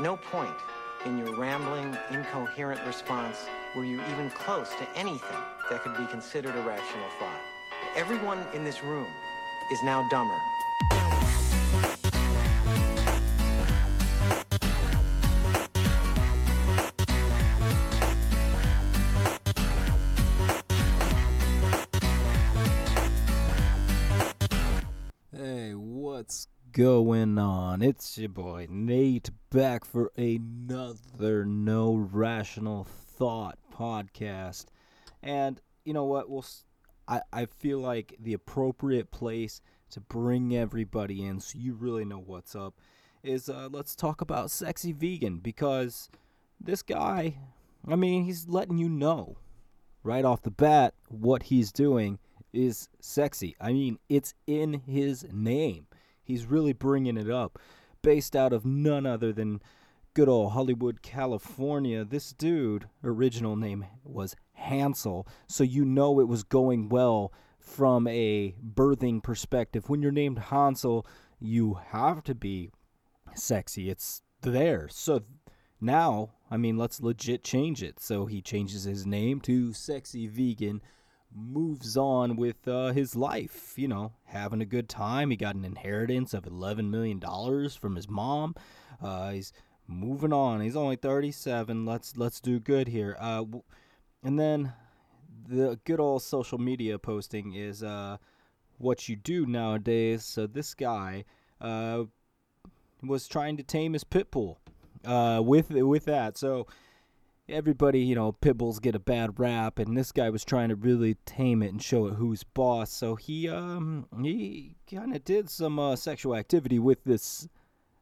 No 0.00 0.16
point 0.16 0.54
in 1.06 1.18
your 1.18 1.34
rambling, 1.34 1.96
incoherent 2.12 2.80
response 2.86 3.46
were 3.74 3.84
you 3.84 4.00
even 4.12 4.30
close 4.30 4.70
to 4.76 4.88
anything 4.94 5.36
that 5.70 5.82
could 5.82 5.96
be 5.96 6.06
considered 6.06 6.54
a 6.54 6.60
rational 6.60 7.08
thought. 7.18 7.40
Everyone 7.96 8.38
in 8.54 8.62
this 8.62 8.84
room 8.84 9.08
is 9.72 9.82
now 9.82 10.08
dumber. 10.08 10.38
Going 26.78 27.36
on? 27.38 27.82
It's 27.82 28.16
your 28.16 28.28
boy 28.28 28.68
Nate 28.70 29.30
back 29.50 29.84
for 29.84 30.12
another 30.16 31.44
No 31.44 31.96
Rational 31.96 32.84
Thought 32.84 33.58
podcast. 33.76 34.66
And 35.20 35.60
you 35.84 35.92
know 35.92 36.04
what? 36.04 36.30
We'll 36.30 36.46
I 37.08 37.22
I 37.32 37.46
feel 37.46 37.80
like 37.80 38.14
the 38.20 38.32
appropriate 38.32 39.10
place 39.10 39.60
to 39.90 40.00
bring 40.00 40.54
everybody 40.54 41.26
in 41.26 41.40
so 41.40 41.58
you 41.58 41.74
really 41.74 42.04
know 42.04 42.22
what's 42.24 42.54
up 42.54 42.74
is 43.24 43.48
uh, 43.48 43.68
let's 43.72 43.96
talk 43.96 44.20
about 44.20 44.48
sexy 44.48 44.92
vegan 44.92 45.38
because 45.38 46.08
this 46.60 46.82
guy, 46.82 47.38
I 47.88 47.96
mean, 47.96 48.22
he's 48.22 48.46
letting 48.46 48.78
you 48.78 48.88
know 48.88 49.38
right 50.04 50.24
off 50.24 50.42
the 50.42 50.52
bat 50.52 50.94
what 51.08 51.42
he's 51.42 51.72
doing 51.72 52.20
is 52.52 52.88
sexy. 53.00 53.56
I 53.60 53.72
mean, 53.72 53.98
it's 54.08 54.34
in 54.46 54.74
his 54.86 55.26
name. 55.32 55.88
He's 56.28 56.46
really 56.46 56.74
bringing 56.74 57.16
it 57.16 57.30
up. 57.30 57.58
Based 58.02 58.36
out 58.36 58.52
of 58.52 58.64
none 58.64 59.06
other 59.06 59.32
than 59.32 59.60
good 60.14 60.28
old 60.28 60.52
Hollywood, 60.52 61.02
California. 61.02 62.04
This 62.04 62.32
dude, 62.32 62.86
original 63.02 63.56
name 63.56 63.86
was 64.04 64.36
Hansel, 64.52 65.26
so 65.48 65.64
you 65.64 65.84
know 65.84 66.20
it 66.20 66.28
was 66.28 66.44
going 66.44 66.90
well 66.90 67.32
from 67.58 68.06
a 68.06 68.54
birthing 68.74 69.22
perspective. 69.22 69.88
When 69.88 70.02
you're 70.02 70.12
named 70.12 70.38
Hansel, 70.38 71.06
you 71.40 71.78
have 71.92 72.22
to 72.24 72.34
be 72.34 72.70
sexy. 73.34 73.88
It's 73.88 74.22
there. 74.42 74.88
So 74.90 75.22
now, 75.80 76.32
I 76.50 76.56
mean, 76.56 76.76
let's 76.76 77.00
legit 77.00 77.42
change 77.42 77.82
it. 77.82 78.00
So 78.00 78.26
he 78.26 78.42
changes 78.42 78.84
his 78.84 79.06
name 79.06 79.40
to 79.42 79.72
Sexy 79.72 80.26
Vegan, 80.26 80.82
moves 81.34 81.96
on 81.96 82.36
with 82.36 82.66
uh, 82.66 82.92
his 82.92 83.14
life, 83.14 83.74
you 83.76 83.88
know, 83.88 84.12
having 84.24 84.60
a 84.60 84.66
good 84.66 84.88
time. 84.88 85.30
He 85.30 85.36
got 85.36 85.54
an 85.54 85.64
inheritance 85.64 86.34
of 86.34 86.44
$11 86.44 86.90
million 86.90 87.20
from 87.70 87.96
his 87.96 88.08
mom. 88.08 88.54
Uh, 89.02 89.30
he's 89.30 89.52
moving 89.86 90.32
on. 90.32 90.60
He's 90.60 90.76
only 90.76 90.96
37. 90.96 91.84
Let's 91.84 92.16
let's 92.16 92.40
do 92.40 92.58
good 92.58 92.88
here. 92.88 93.16
Uh, 93.18 93.44
and 94.22 94.38
then 94.38 94.72
the 95.48 95.78
good 95.84 96.00
old 96.00 96.22
social 96.22 96.58
media 96.58 96.98
posting 96.98 97.54
is 97.54 97.82
uh, 97.82 98.18
what 98.78 99.08
you 99.08 99.16
do 99.16 99.46
nowadays. 99.46 100.24
So 100.24 100.46
this 100.46 100.74
guy 100.74 101.24
uh, 101.60 102.04
was 103.02 103.28
trying 103.28 103.56
to 103.56 103.62
tame 103.62 103.92
his 103.92 104.04
pit 104.04 104.30
bull 104.30 104.58
uh, 105.04 105.40
with 105.44 105.70
with 105.70 106.04
that. 106.06 106.36
So 106.36 106.66
everybody, 107.48 108.00
you 108.00 108.14
know, 108.14 108.32
pit 108.32 108.58
bulls 108.58 108.78
get 108.78 108.94
a 108.94 109.00
bad 109.00 109.38
rap, 109.38 109.78
and 109.78 109.96
this 109.96 110.12
guy 110.12 110.30
was 110.30 110.44
trying 110.44 110.68
to 110.68 110.76
really 110.76 111.14
tame 111.26 111.62
it 111.62 111.68
and 111.68 111.82
show 111.82 112.06
it 112.06 112.14
who's 112.14 112.44
boss. 112.44 112.90
So 112.90 113.16
he 113.16 113.48
um 113.48 114.06
he 114.22 114.76
kind 114.90 115.14
of 115.14 115.24
did 115.24 115.50
some 115.50 115.78
uh, 115.78 115.96
sexual 115.96 116.34
activity 116.36 116.78
with 116.78 117.04
this 117.04 117.48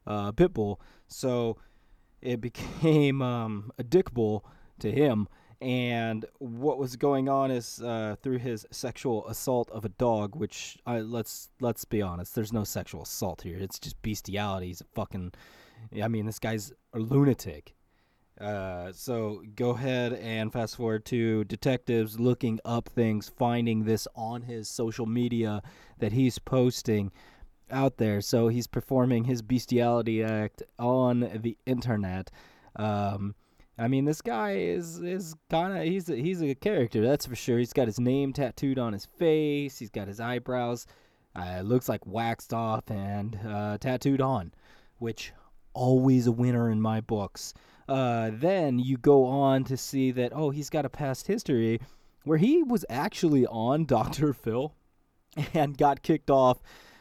uh, 0.06 0.32
pit 0.32 0.54
bull. 0.54 0.80
So 1.08 1.56
it 2.20 2.40
became 2.40 3.22
um, 3.22 3.70
a 3.78 3.82
dick 3.82 4.12
bull 4.12 4.44
to 4.80 4.90
him. 4.90 5.28
And 5.60 6.26
what 6.38 6.78
was 6.78 6.96
going 6.96 7.30
on 7.30 7.50
is 7.50 7.80
uh, 7.80 8.16
through 8.22 8.38
his 8.38 8.66
sexual 8.70 9.26
assault 9.26 9.70
of 9.70 9.86
a 9.86 9.88
dog, 9.88 10.36
which 10.36 10.76
I, 10.84 11.00
let's 11.00 11.48
let's 11.60 11.84
be 11.86 12.02
honest, 12.02 12.34
there's 12.34 12.52
no 12.52 12.64
sexual 12.64 13.02
assault 13.02 13.40
here. 13.40 13.56
It's 13.58 13.78
just 13.78 14.00
bestiality. 14.02 14.66
He's 14.66 14.82
a 14.82 14.86
fucking, 14.94 15.32
I 16.02 16.08
mean, 16.08 16.26
this 16.26 16.38
guy's 16.38 16.72
a 16.92 16.98
lunatic. 16.98 17.75
Uh, 18.40 18.92
so 18.92 19.42
go 19.54 19.70
ahead 19.70 20.12
and 20.12 20.52
fast 20.52 20.76
forward 20.76 21.04
to 21.06 21.44
detectives 21.44 22.20
looking 22.20 22.60
up 22.64 22.88
things, 22.88 23.28
finding 23.28 23.84
this 23.84 24.06
on 24.14 24.42
his 24.42 24.68
social 24.68 25.06
media 25.06 25.62
that 25.98 26.12
he's 26.12 26.38
posting 26.38 27.10
out 27.70 27.96
there. 27.96 28.20
So 28.20 28.48
he's 28.48 28.66
performing 28.66 29.24
his 29.24 29.40
bestiality 29.40 30.22
act 30.22 30.62
on 30.78 31.40
the 31.42 31.56
internet. 31.64 32.30
Um, 32.76 33.34
I 33.78 33.88
mean, 33.88 34.04
this 34.04 34.22
guy 34.22 34.52
is 34.52 35.00
is 35.00 35.34
kind 35.50 35.76
of 35.76 35.84
he's 35.84 36.08
a, 36.08 36.16
he's 36.16 36.42
a 36.42 36.54
character, 36.54 37.02
that's 37.06 37.26
for 37.26 37.36
sure. 37.36 37.58
He's 37.58 37.72
got 37.72 37.86
his 37.86 38.00
name 38.00 38.32
tattooed 38.32 38.78
on 38.78 38.92
his 38.92 39.04
face. 39.04 39.78
He's 39.78 39.90
got 39.90 40.08
his 40.08 40.20
eyebrows. 40.20 40.86
Uh, 41.34 41.60
looks 41.60 41.88
like 41.88 42.06
waxed 42.06 42.54
off 42.54 42.90
and 42.90 43.38
uh, 43.46 43.76
tattooed 43.78 44.22
on, 44.22 44.52
which 44.98 45.32
always 45.74 46.26
a 46.26 46.32
winner 46.32 46.70
in 46.70 46.80
my 46.80 47.00
books. 47.02 47.52
Uh, 47.88 48.30
then 48.32 48.78
you 48.78 48.96
go 48.96 49.24
on 49.24 49.64
to 49.64 49.76
see 49.76 50.10
that 50.10 50.32
oh, 50.34 50.50
he's 50.50 50.70
got 50.70 50.84
a 50.84 50.90
past 50.90 51.26
history 51.26 51.80
where 52.24 52.38
he 52.38 52.62
was 52.62 52.84
actually 52.90 53.46
on 53.46 53.84
Dr. 53.86 54.32
Phil 54.32 54.74
and 55.54 55.78
got 55.78 56.02
kicked 56.02 56.30
off 56.30 56.58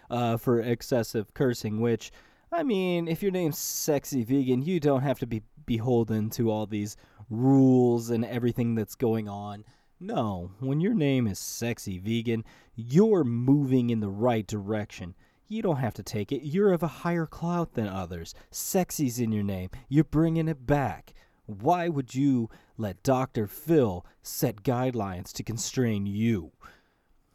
uh, 0.10 0.38
for 0.38 0.60
excessive 0.60 1.34
cursing. 1.34 1.82
Which, 1.82 2.12
I 2.52 2.64
mean, 2.64 3.08
if 3.08 3.24
your 3.24 3.32
name's 3.32 3.58
Sexy 3.58 4.24
Vegan, 4.24 4.62
you 4.62 4.80
don't 4.80 5.02
have 5.02 5.20
to 5.20 5.28
be 5.28 5.42
beholden 5.66 6.30
to 6.32 6.52
all 6.52 6.66
these 6.66 6.96
rules 7.30 8.10
and 8.10 8.24
everything 8.24 8.76
that's 8.76 8.96
going 8.96 9.28
on. 9.28 9.66
No, 10.00 10.52
when 10.60 10.82
your 10.82 10.94
name 10.94 11.26
is 11.26 11.40
Sexy 11.40 11.98
Vegan, 11.98 12.44
you're 12.76 13.24
moving 13.24 13.90
in 13.90 14.02
the 14.02 14.10
right 14.10 14.46
direction. 14.46 15.16
You 15.48 15.62
don't 15.62 15.78
have 15.78 15.94
to 15.96 16.04
take 16.04 16.32
it. 16.32 16.44
You're 16.44 16.74
of 16.74 16.82
a 16.82 16.88
higher 16.88 17.26
clout 17.26 17.74
than 17.74 17.88
others. 17.88 18.34
Sexy's 18.50 19.20
in 19.20 19.32
your 19.32 19.44
name. 19.44 19.70
You're 19.88 20.04
bringing 20.04 20.48
it 20.48 20.66
back. 20.66 21.14
Why 21.46 21.88
would 21.90 22.16
you 22.16 22.50
let 22.78 23.04
Dr. 23.04 23.46
Phil 23.46 24.06
set 24.24 24.64
guidelines 24.64 25.32
to 25.34 25.44
constrain 25.44 26.08
you? 26.08 26.52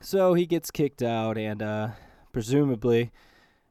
So 0.00 0.34
he 0.34 0.46
gets 0.46 0.70
kicked 0.70 1.02
out, 1.02 1.38
and 1.38 1.62
uh, 1.62 1.88
presumably, 2.32 3.12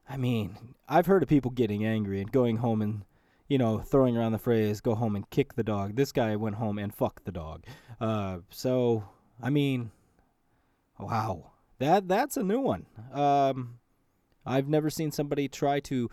I 0.08 0.16
mean, 0.16 0.74
I've 0.88 1.06
heard 1.06 1.22
of 1.22 1.28
people 1.28 1.50
getting 1.50 1.84
angry 1.84 2.20
and 2.20 2.32
going 2.32 2.58
home 2.58 2.80
and, 2.80 3.04
you 3.48 3.58
know, 3.58 3.80
throwing 3.80 4.16
around 4.16 4.32
the 4.32 4.38
phrase 4.38 4.80
"go 4.80 4.94
home 4.94 5.16
and 5.16 5.28
kick 5.28 5.54
the 5.54 5.64
dog." 5.64 5.96
This 5.96 6.12
guy 6.12 6.36
went 6.36 6.56
home 6.56 6.78
and 6.78 6.94
fucked 6.94 7.26
the 7.26 7.32
dog. 7.32 7.64
Uh, 8.00 8.38
so, 8.48 9.04
I 9.42 9.50
mean, 9.50 9.90
wow, 10.98 11.50
that 11.78 12.08
that's 12.08 12.36
a 12.36 12.42
new 12.42 12.60
one. 12.60 12.86
Um, 13.12 13.79
I've 14.44 14.68
never 14.68 14.90
seen 14.90 15.10
somebody 15.10 15.48
try 15.48 15.80
to, 15.80 16.10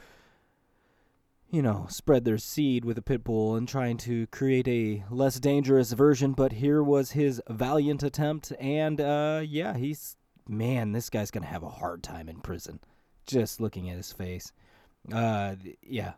you 1.49 1.61
know, 1.61 1.87
spread 1.89 2.25
their 2.25 2.37
seed 2.37 2.85
with 2.85 2.97
a 2.97 3.01
pit 3.01 3.23
bull 3.23 3.55
and 3.55 3.67
trying 3.67 3.97
to 3.97 4.27
create 4.27 4.67
a 4.67 5.03
less 5.09 5.39
dangerous 5.39 5.93
version. 5.93 6.33
But 6.33 6.53
here 6.53 6.83
was 6.83 7.11
his 7.11 7.41
valiant 7.49 8.03
attempt, 8.03 8.53
and 8.59 8.99
uh, 8.99 9.41
yeah, 9.45 9.77
he's 9.77 10.17
man, 10.47 10.91
this 10.91 11.09
guy's 11.09 11.31
gonna 11.31 11.45
have 11.45 11.63
a 11.63 11.69
hard 11.69 12.03
time 12.03 12.29
in 12.29 12.41
prison. 12.41 12.79
Just 13.25 13.59
looking 13.59 13.89
at 13.89 13.97
his 13.97 14.13
face, 14.13 14.53
uh, 15.11 15.55
yeah, 15.81 16.13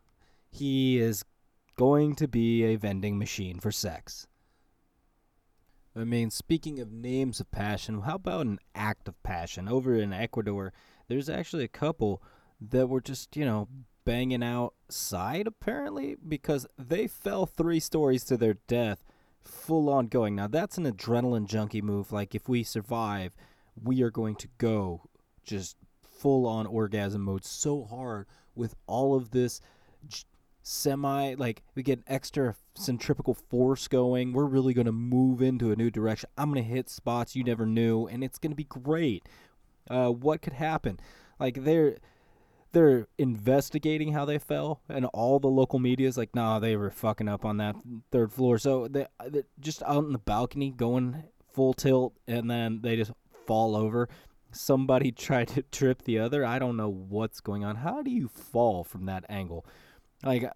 he 0.52 1.00
is 1.00 1.26
going 1.76 2.16
to 2.16 2.28
be 2.28 2.64
a 2.64 2.76
vending 2.76 3.18
machine 3.18 3.60
for 3.60 3.72
sex. 3.72 4.28
I 5.96 6.04
mean, 6.04 6.30
speaking 6.30 6.80
of 6.80 6.92
names 6.92 7.40
of 7.40 7.50
passion, 7.52 8.02
how 8.02 8.16
about 8.16 8.46
an 8.46 8.60
act 8.76 9.08
of 9.08 9.22
passion? 9.24 9.68
Over 9.68 9.96
in 9.96 10.14
Ecuador, 10.14 10.72
there's 11.10 11.30
actually 11.30 11.66
a 11.66 11.70
couple 11.70 12.24
that 12.62 12.88
were 12.88 13.02
just, 13.02 13.36
you 13.36 13.44
know, 13.44 13.68
banging 14.06 14.44
outside 14.44 15.46
apparently 15.46 16.16
because 16.28 16.66
they 16.78 17.08
fell 17.08 17.46
three 17.46 17.80
stories 17.80 18.24
to 18.24 18.38
their 18.38 18.56
death 18.68 19.04
full 19.44 19.90
on 19.90 20.08
going. 20.08 20.36
Now, 20.36 20.48
that's 20.48 20.78
an 20.78 20.90
adrenaline 20.90 21.48
junkie 21.48 21.82
move. 21.82 22.12
Like, 22.12 22.34
if 22.34 22.48
we 22.48 22.64
survive, 22.64 23.36
we 23.82 24.02
are 24.02 24.12
going 24.12 24.36
to 24.36 24.48
go 24.58 25.04
just 25.44 25.78
full 26.02 26.46
on 26.46 26.66
orgasm 26.66 27.22
mode 27.24 27.46
so 27.46 27.84
hard 27.84 28.28
with 28.56 28.76
all 28.88 29.16
of 29.16 29.32
this 29.32 29.62
j- 30.08 30.24
semi 30.62 31.34
like 31.36 31.64
we 31.74 31.82
get 31.82 32.00
an 32.00 32.04
extra 32.08 32.56
centripetal 32.76 33.34
force 33.34 33.88
going 33.88 34.34
we're 34.34 34.46
really 34.46 34.74
going 34.74 34.86
to 34.86 34.92
move 34.92 35.42
into 35.42 35.72
a 35.72 35.76
new 35.78 35.90
direction 35.90 36.30
i'm 36.38 36.52
going 36.52 36.62
to 36.62 36.70
hit 36.70 36.90
spots 36.90 37.36
you 37.38 37.44
never 37.44 37.66
knew 37.66 38.06
and 38.08 38.24
it's 38.24 38.38
going 38.38 38.52
to 38.52 38.56
be 38.56 38.66
great 38.66 39.24
uh, 39.90 40.10
what 40.10 40.42
could 40.42 40.54
happen. 40.54 41.00
Like 41.40 41.64
they're 41.64 41.98
they're 42.72 43.08
investigating 43.18 44.14
how 44.14 44.26
they 44.26 44.38
fell 44.38 44.82
and 44.88 45.06
all 45.08 45.40
the 45.40 45.48
local 45.48 45.80
media 45.80 46.08
is 46.08 46.18
like 46.18 46.36
nah 46.36 46.60
they 46.60 46.76
were 46.76 46.92
fucking 46.92 47.28
up 47.28 47.46
on 47.46 47.58
that 47.58 47.76
third 48.12 48.32
floor. 48.32 48.58
So 48.58 48.88
they 48.88 49.08
they're 49.28 49.44
just 49.60 49.82
out 49.84 49.98
on 49.98 50.12
the 50.12 50.20
balcony 50.20 50.72
going 50.72 51.24
full 51.52 51.74
tilt 51.74 52.14
and 52.28 52.50
then 52.50 52.82
they 52.82 52.96
just 52.96 53.12
fall 53.48 53.76
over. 53.76 54.10
Somebody 54.52 55.12
tried 55.28 55.48
to 55.50 55.64
trip 55.64 56.04
the 56.04 56.20
other. 56.20 56.46
I 56.46 56.60
don't 56.60 56.78
know 56.78 56.90
what's 56.90 57.40
going 57.40 57.64
on. 57.64 57.78
How 57.78 58.02
do 58.02 58.12
you 58.12 58.28
fall 58.28 58.84
from 58.84 59.06
that 59.06 59.26
angle? 59.30 59.66
Like 60.24 60.52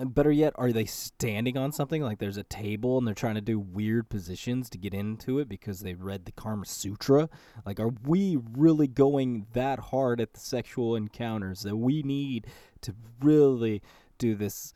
And 0.00 0.14
better 0.14 0.32
yet, 0.32 0.54
are 0.56 0.72
they 0.72 0.86
standing 0.86 1.58
on 1.58 1.72
something 1.72 2.02
like 2.02 2.18
there's 2.18 2.38
a 2.38 2.42
table 2.42 2.96
and 2.96 3.06
they're 3.06 3.14
trying 3.14 3.34
to 3.34 3.42
do 3.42 3.60
weird 3.60 4.08
positions 4.08 4.70
to 4.70 4.78
get 4.78 4.94
into 4.94 5.38
it 5.38 5.46
because 5.46 5.80
they 5.80 5.92
read 5.92 6.24
the 6.24 6.32
Karma 6.32 6.64
Sutra? 6.64 7.28
Like, 7.66 7.78
are 7.78 7.92
we 8.06 8.38
really 8.56 8.86
going 8.86 9.46
that 9.52 9.78
hard 9.78 10.18
at 10.18 10.32
the 10.32 10.40
sexual 10.40 10.96
encounters 10.96 11.60
that 11.64 11.76
we 11.76 12.02
need 12.02 12.46
to 12.80 12.94
really 13.20 13.82
do 14.16 14.34
this 14.34 14.72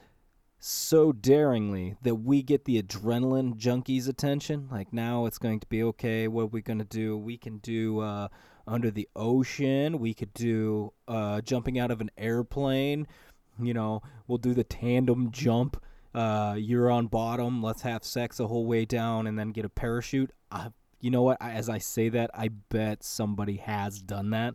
so 0.59 1.11
daringly 1.11 1.97
that 2.03 2.17
we 2.17 2.43
get 2.43 2.67
the 2.67 2.82
adrenaline 2.82 3.56
junkies' 3.56 4.06
attention? 4.06 4.69
Like, 4.71 4.93
now 4.93 5.25
it's 5.25 5.38
going 5.38 5.61
to 5.61 5.67
be 5.69 5.82
okay. 5.85 6.29
What 6.29 6.43
are 6.43 6.47
we 6.49 6.61
going 6.61 6.81
to 6.81 6.85
do? 6.85 7.17
We 7.17 7.38
can 7.38 7.59
do 7.59 8.00
uh, 8.00 8.29
under 8.67 8.91
the 8.91 9.09
ocean, 9.17 9.99
we 9.99 10.12
could 10.12 10.35
do 10.35 10.93
uh, 11.09 11.41
jumping 11.41 11.79
out 11.79 11.91
of 11.91 12.03
an 12.03 12.11
airplane 12.19 13.06
you 13.60 13.74
know, 13.74 14.02
we'll 14.26 14.38
do 14.38 14.54
the 14.54 14.64
tandem 14.64 15.30
jump. 15.30 15.82
Uh, 16.14 16.54
you're 16.56 16.90
on 16.90 17.06
bottom. 17.06 17.62
Let's 17.62 17.82
have 17.82 18.04
sex 18.04 18.36
the 18.36 18.48
whole 18.48 18.66
way 18.66 18.84
down, 18.84 19.26
and 19.26 19.38
then 19.38 19.50
get 19.50 19.64
a 19.64 19.68
parachute. 19.68 20.30
Uh, 20.50 20.70
you 21.00 21.10
know 21.10 21.22
what? 21.22 21.38
As 21.40 21.68
I 21.68 21.78
say 21.78 22.08
that, 22.10 22.30
I 22.34 22.48
bet 22.48 23.02
somebody 23.02 23.56
has 23.56 24.00
done 24.00 24.30
that. 24.30 24.54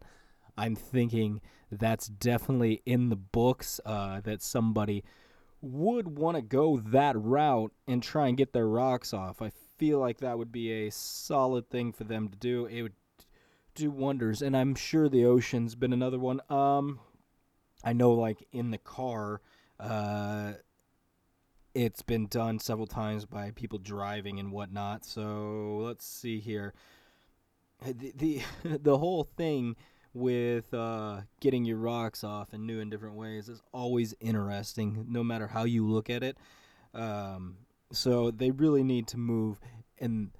I'm 0.57 0.75
thinking 0.75 1.41
that's 1.71 2.07
definitely 2.07 2.81
in 2.85 3.09
the 3.09 3.15
books. 3.15 3.79
Uh, 3.85 4.21
that 4.21 4.41
somebody 4.41 5.03
would 5.61 6.17
want 6.17 6.37
to 6.37 6.41
go 6.41 6.77
that 6.77 7.19
route 7.19 7.73
and 7.87 8.01
try 8.01 8.27
and 8.27 8.37
get 8.37 8.53
their 8.53 8.67
rocks 8.67 9.13
off. 9.13 9.41
I 9.41 9.51
feel 9.77 9.99
like 9.99 10.19
that 10.19 10.37
would 10.37 10.51
be 10.51 10.71
a 10.71 10.91
solid 10.91 11.69
thing 11.69 11.91
for 11.91 12.03
them 12.03 12.29
to 12.29 12.37
do. 12.37 12.65
It 12.65 12.81
would 12.81 12.93
do 13.75 13.91
wonders, 13.91 14.41
and 14.41 14.55
I'm 14.55 14.75
sure 14.75 15.09
the 15.09 15.25
ocean's 15.25 15.75
been 15.75 15.93
another 15.93 16.19
one. 16.19 16.41
Um, 16.49 16.99
I 17.83 17.93
know, 17.93 18.11
like 18.11 18.47
in 18.51 18.71
the 18.71 18.77
car, 18.77 19.41
uh, 19.79 20.53
it's 21.73 22.01
been 22.01 22.27
done 22.27 22.59
several 22.59 22.87
times 22.87 23.25
by 23.25 23.51
people 23.51 23.79
driving 23.79 24.39
and 24.39 24.51
whatnot. 24.51 25.05
So 25.05 25.81
let's 25.83 26.05
see 26.05 26.39
here. 26.39 26.73
The 27.85 28.13
the, 28.15 28.41
the 28.81 28.97
whole 28.97 29.23
thing 29.23 29.75
with 30.13 30.73
uh, 30.73 31.21
getting 31.39 31.65
your 31.65 31.77
rocks 31.77 32.23
off 32.23 32.53
in 32.53 32.65
new 32.65 32.79
and 32.79 32.89
different 32.89 33.15
ways 33.15 33.47
is 33.47 33.61
always 33.71 34.13
interesting, 34.19 35.05
no 35.07 35.23
matter 35.23 35.47
how 35.47 35.63
you 35.63 35.87
look 35.87 36.09
at 36.09 36.23
it. 36.23 36.37
Um, 36.93 37.57
so 37.91 38.31
they 38.31 38.51
really 38.51 38.83
need 38.83 39.07
to 39.09 39.17
move 39.17 39.59
in 39.97 40.31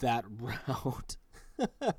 that 0.00 0.24
route. 0.40 1.16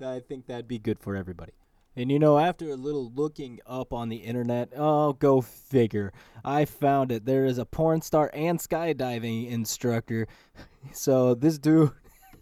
I 0.00 0.20
think 0.20 0.46
that'd 0.46 0.68
be 0.68 0.78
good 0.78 1.00
for 1.00 1.16
everybody. 1.16 1.52
And 1.96 2.10
you 2.10 2.18
know, 2.18 2.38
after 2.38 2.70
a 2.70 2.76
little 2.76 3.12
looking 3.14 3.60
up 3.66 3.92
on 3.92 4.08
the 4.08 4.16
internet, 4.16 4.70
oh, 4.76 5.12
go 5.12 5.40
figure, 5.40 6.12
I 6.44 6.64
found 6.64 7.12
it. 7.12 7.24
There 7.24 7.46
is 7.46 7.58
a 7.58 7.64
porn 7.64 8.02
star 8.02 8.30
and 8.34 8.58
skydiving 8.58 9.50
instructor. 9.50 10.26
So 10.92 11.34
this 11.34 11.58
dude, 11.58 11.92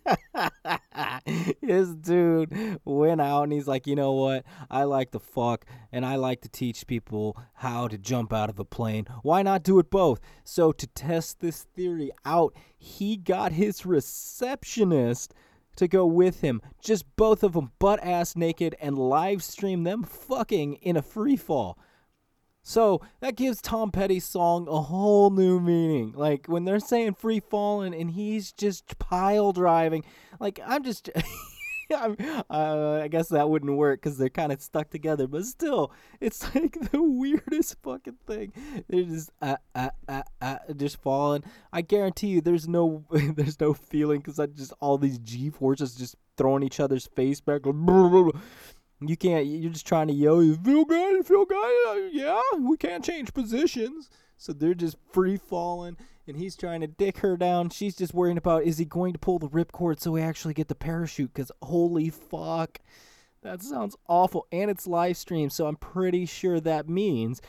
this 1.62 1.88
dude 1.90 2.80
went 2.84 3.20
out 3.20 3.44
and 3.44 3.52
he's 3.52 3.68
like, 3.68 3.86
you 3.86 3.94
know 3.94 4.12
what? 4.12 4.44
I 4.68 4.82
like 4.82 5.12
to 5.12 5.20
fuck 5.20 5.64
and 5.92 6.04
I 6.04 6.16
like 6.16 6.40
to 6.42 6.48
teach 6.48 6.86
people 6.86 7.36
how 7.54 7.88
to 7.88 7.96
jump 7.96 8.32
out 8.32 8.50
of 8.50 8.58
a 8.58 8.64
plane. 8.64 9.06
Why 9.22 9.42
not 9.42 9.62
do 9.62 9.78
it 9.78 9.90
both? 9.90 10.20
So 10.44 10.72
to 10.72 10.86
test 10.88 11.40
this 11.40 11.62
theory 11.62 12.10
out, 12.24 12.54
he 12.78 13.16
got 13.16 13.52
his 13.52 13.86
receptionist 13.86 15.34
to 15.76 15.88
go 15.88 16.06
with 16.06 16.40
him. 16.40 16.60
Just 16.80 17.16
both 17.16 17.42
of 17.42 17.52
them 17.52 17.72
butt 17.78 18.02
ass 18.02 18.36
naked 18.36 18.76
and 18.80 18.98
live 18.98 19.42
stream 19.42 19.84
them 19.84 20.02
fucking 20.02 20.74
in 20.74 20.96
a 20.96 21.02
free 21.02 21.36
fall. 21.36 21.78
So 22.62 23.00
that 23.20 23.34
gives 23.36 23.60
Tom 23.60 23.90
Petty's 23.90 24.24
song 24.24 24.68
a 24.68 24.80
whole 24.80 25.30
new 25.30 25.58
meaning. 25.58 26.12
Like 26.14 26.46
when 26.46 26.64
they're 26.64 26.78
saying 26.78 27.14
free 27.14 27.40
falling 27.40 27.92
and 27.94 28.10
he's 28.10 28.52
just 28.52 28.98
pile 28.98 29.52
driving, 29.52 30.04
like 30.38 30.60
I'm 30.64 30.84
just 30.84 31.10
uh, 32.50 33.00
I 33.02 33.08
guess 33.08 33.28
that 33.28 33.48
wouldn't 33.48 33.76
work 33.76 34.02
because 34.02 34.18
they're 34.18 34.28
kind 34.28 34.52
of 34.52 34.60
stuck 34.60 34.90
together. 34.90 35.26
But 35.26 35.44
still, 35.44 35.92
it's 36.20 36.42
like 36.54 36.78
the 36.90 37.02
weirdest 37.02 37.76
fucking 37.82 38.18
thing. 38.26 38.52
They're 38.88 39.04
just 39.04 39.30
uh, 39.40 39.56
uh, 39.74 39.90
uh, 40.08 40.22
uh, 40.40 40.58
just 40.76 41.00
falling. 41.00 41.44
I 41.72 41.82
guarantee 41.82 42.28
you, 42.28 42.40
there's 42.40 42.68
no 42.68 43.04
there's 43.10 43.60
no 43.60 43.74
feeling 43.74 44.18
because 44.18 44.38
I 44.38 44.46
just 44.46 44.72
all 44.80 44.98
these 44.98 45.18
G 45.18 45.50
forces 45.50 45.94
just 45.94 46.16
throwing 46.36 46.62
each 46.62 46.80
other's 46.80 47.06
face 47.06 47.40
back. 47.40 47.62
You 47.64 49.16
can't. 49.18 49.46
You're 49.46 49.72
just 49.72 49.86
trying 49.86 50.08
to 50.08 50.14
yell. 50.14 50.42
You 50.42 50.56
feel 50.56 50.84
good? 50.84 51.12
You 51.12 51.22
feel 51.22 51.44
good? 51.44 51.88
Uh, 51.88 52.08
yeah. 52.12 52.40
We 52.60 52.76
can't 52.76 53.04
change 53.04 53.34
positions. 53.34 54.08
So 54.36 54.52
they're 54.52 54.74
just 54.74 54.96
free 55.12 55.36
falling 55.36 55.96
and 56.26 56.36
he's 56.36 56.56
trying 56.56 56.80
to 56.80 56.86
dick 56.86 57.18
her 57.18 57.36
down. 57.36 57.70
She's 57.70 57.96
just 57.96 58.14
worrying 58.14 58.38
about 58.38 58.64
is 58.64 58.78
he 58.78 58.84
going 58.84 59.12
to 59.12 59.18
pull 59.18 59.38
the 59.38 59.48
ripcord 59.48 60.00
so 60.00 60.12
we 60.12 60.22
actually 60.22 60.54
get 60.54 60.68
the 60.68 60.74
parachute? 60.74 61.32
Because 61.34 61.50
holy 61.62 62.10
fuck, 62.10 62.80
that 63.42 63.62
sounds 63.62 63.96
awful. 64.08 64.46
And 64.52 64.70
it's 64.70 64.86
live 64.86 65.16
stream, 65.16 65.50
so 65.50 65.66
I'm 65.66 65.76
pretty 65.76 66.26
sure 66.26 66.60
that 66.60 66.88
means 66.88 67.40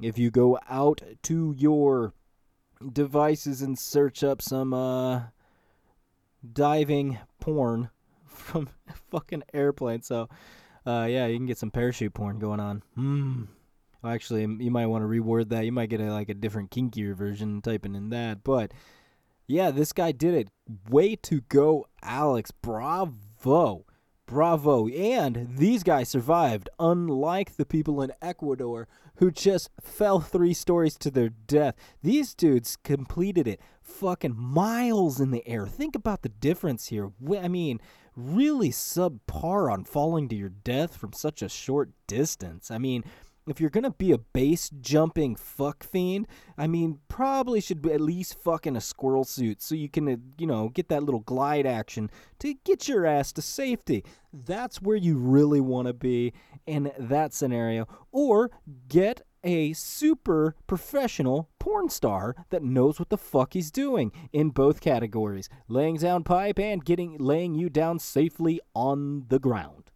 if 0.00 0.18
you 0.18 0.30
go 0.30 0.58
out 0.68 1.02
to 1.22 1.54
your 1.56 2.12
devices 2.92 3.62
and 3.62 3.78
search 3.78 4.24
up 4.24 4.42
some 4.42 4.74
uh, 4.74 5.22
diving 6.52 7.18
porn 7.40 7.90
from 8.26 8.68
fucking 9.10 9.44
airplane. 9.52 10.02
So, 10.02 10.28
uh, 10.86 11.06
yeah, 11.08 11.26
you 11.26 11.36
can 11.36 11.46
get 11.46 11.58
some 11.58 11.70
parachute 11.70 12.14
porn 12.14 12.38
going 12.38 12.60
on. 12.60 12.82
Hmm. 12.94 13.44
Well, 14.02 14.12
actually, 14.12 14.42
you 14.42 14.70
might 14.70 14.86
want 14.86 15.02
to 15.04 15.08
reword 15.08 15.48
that. 15.50 15.64
You 15.64 15.72
might 15.72 15.90
get 15.90 16.00
a, 16.00 16.12
like 16.12 16.28
a 16.28 16.34
different 16.34 16.70
kinkier 16.70 17.14
version 17.14 17.62
typing 17.62 17.94
in 17.94 18.10
that. 18.10 18.42
But 18.42 18.72
yeah, 19.46 19.70
this 19.70 19.92
guy 19.92 20.12
did 20.12 20.34
it. 20.34 20.48
Way 20.88 21.16
to 21.16 21.42
go, 21.42 21.86
Alex. 22.02 22.50
Bravo. 22.50 23.86
Bravo. 24.26 24.88
And 24.88 25.56
these 25.58 25.82
guys 25.82 26.08
survived, 26.08 26.68
unlike 26.78 27.56
the 27.56 27.66
people 27.66 28.02
in 28.02 28.12
Ecuador 28.22 28.88
who 29.16 29.30
just 29.30 29.70
fell 29.80 30.20
three 30.20 30.54
stories 30.54 30.96
to 30.96 31.10
their 31.10 31.28
death. 31.28 31.74
These 32.02 32.34
dudes 32.34 32.76
completed 32.82 33.46
it 33.46 33.60
fucking 33.80 34.34
miles 34.36 35.20
in 35.20 35.30
the 35.30 35.46
air. 35.46 35.66
Think 35.66 35.94
about 35.94 36.22
the 36.22 36.28
difference 36.28 36.88
here. 36.88 37.12
I 37.38 37.48
mean, 37.48 37.80
really 38.16 38.70
subpar 38.70 39.72
on 39.72 39.84
falling 39.84 40.28
to 40.28 40.34
your 40.34 40.48
death 40.48 40.96
from 40.96 41.12
such 41.12 41.42
a 41.42 41.48
short 41.48 41.90
distance. 42.06 42.70
I 42.70 42.78
mean, 42.78 43.04
if 43.46 43.60
you're 43.60 43.70
gonna 43.70 43.90
be 43.90 44.12
a 44.12 44.18
base 44.18 44.70
jumping 44.80 45.36
fuck 45.36 45.82
fiend, 45.82 46.26
I 46.56 46.66
mean, 46.66 47.00
probably 47.08 47.60
should 47.60 47.86
at 47.86 48.00
least 48.00 48.38
fuck 48.38 48.66
in 48.66 48.76
a 48.76 48.80
squirrel 48.80 49.24
suit 49.24 49.60
so 49.60 49.74
you 49.74 49.88
can, 49.88 50.08
uh, 50.08 50.16
you 50.38 50.46
know, 50.46 50.68
get 50.68 50.88
that 50.88 51.02
little 51.02 51.20
glide 51.20 51.66
action 51.66 52.10
to 52.38 52.54
get 52.64 52.88
your 52.88 53.06
ass 53.06 53.32
to 53.32 53.42
safety. 53.42 54.04
That's 54.32 54.80
where 54.80 54.96
you 54.96 55.16
really 55.16 55.60
want 55.60 55.88
to 55.88 55.92
be 55.92 56.32
in 56.66 56.92
that 56.98 57.34
scenario. 57.34 57.86
Or 58.12 58.50
get 58.88 59.22
a 59.44 59.72
super 59.72 60.54
professional 60.66 61.50
porn 61.58 61.88
star 61.88 62.36
that 62.50 62.62
knows 62.62 62.98
what 62.98 63.08
the 63.08 63.18
fuck 63.18 63.54
he's 63.54 63.70
doing 63.70 64.12
in 64.32 64.50
both 64.50 64.80
categories 64.80 65.48
laying 65.68 65.96
down 65.96 66.22
pipe 66.22 66.58
and 66.58 66.84
getting 66.84 67.16
laying 67.18 67.54
you 67.54 67.68
down 67.68 67.98
safely 67.98 68.60
on 68.74 69.26
the 69.28 69.38
ground. 69.38 69.90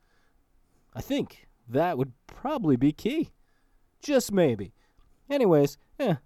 I 0.94 1.00
think 1.00 1.46
that 1.68 1.98
would 1.98 2.12
probably 2.26 2.76
be 2.76 2.92
key. 2.92 3.30
Just 4.00 4.32
maybe. 4.32 4.72
Anyways, 5.28 5.78
yeah. 5.98 6.16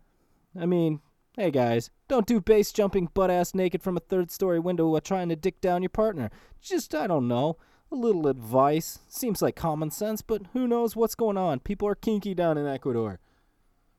I 0.58 0.66
mean, 0.66 1.00
hey 1.36 1.50
guys, 1.50 1.90
don't 2.08 2.26
do 2.26 2.40
base 2.40 2.72
jumping 2.72 3.08
butt 3.14 3.30
ass 3.30 3.54
naked 3.54 3.82
from 3.82 3.96
a 3.96 4.00
third 4.00 4.30
story 4.30 4.58
window 4.58 4.88
while 4.88 5.00
trying 5.00 5.28
to 5.28 5.36
dick 5.36 5.60
down 5.60 5.82
your 5.82 5.90
partner. 5.90 6.30
Just, 6.60 6.94
I 6.94 7.06
don't 7.06 7.28
know. 7.28 7.56
A 7.92 7.96
little 7.96 8.26
advice. 8.28 9.00
Seems 9.08 9.42
like 9.42 9.56
common 9.56 9.90
sense, 9.90 10.22
but 10.22 10.42
who 10.52 10.68
knows 10.68 10.94
what's 10.94 11.14
going 11.14 11.36
on? 11.36 11.60
People 11.60 11.88
are 11.88 11.94
kinky 11.94 12.34
down 12.34 12.58
in 12.58 12.66
Ecuador. 12.66 13.20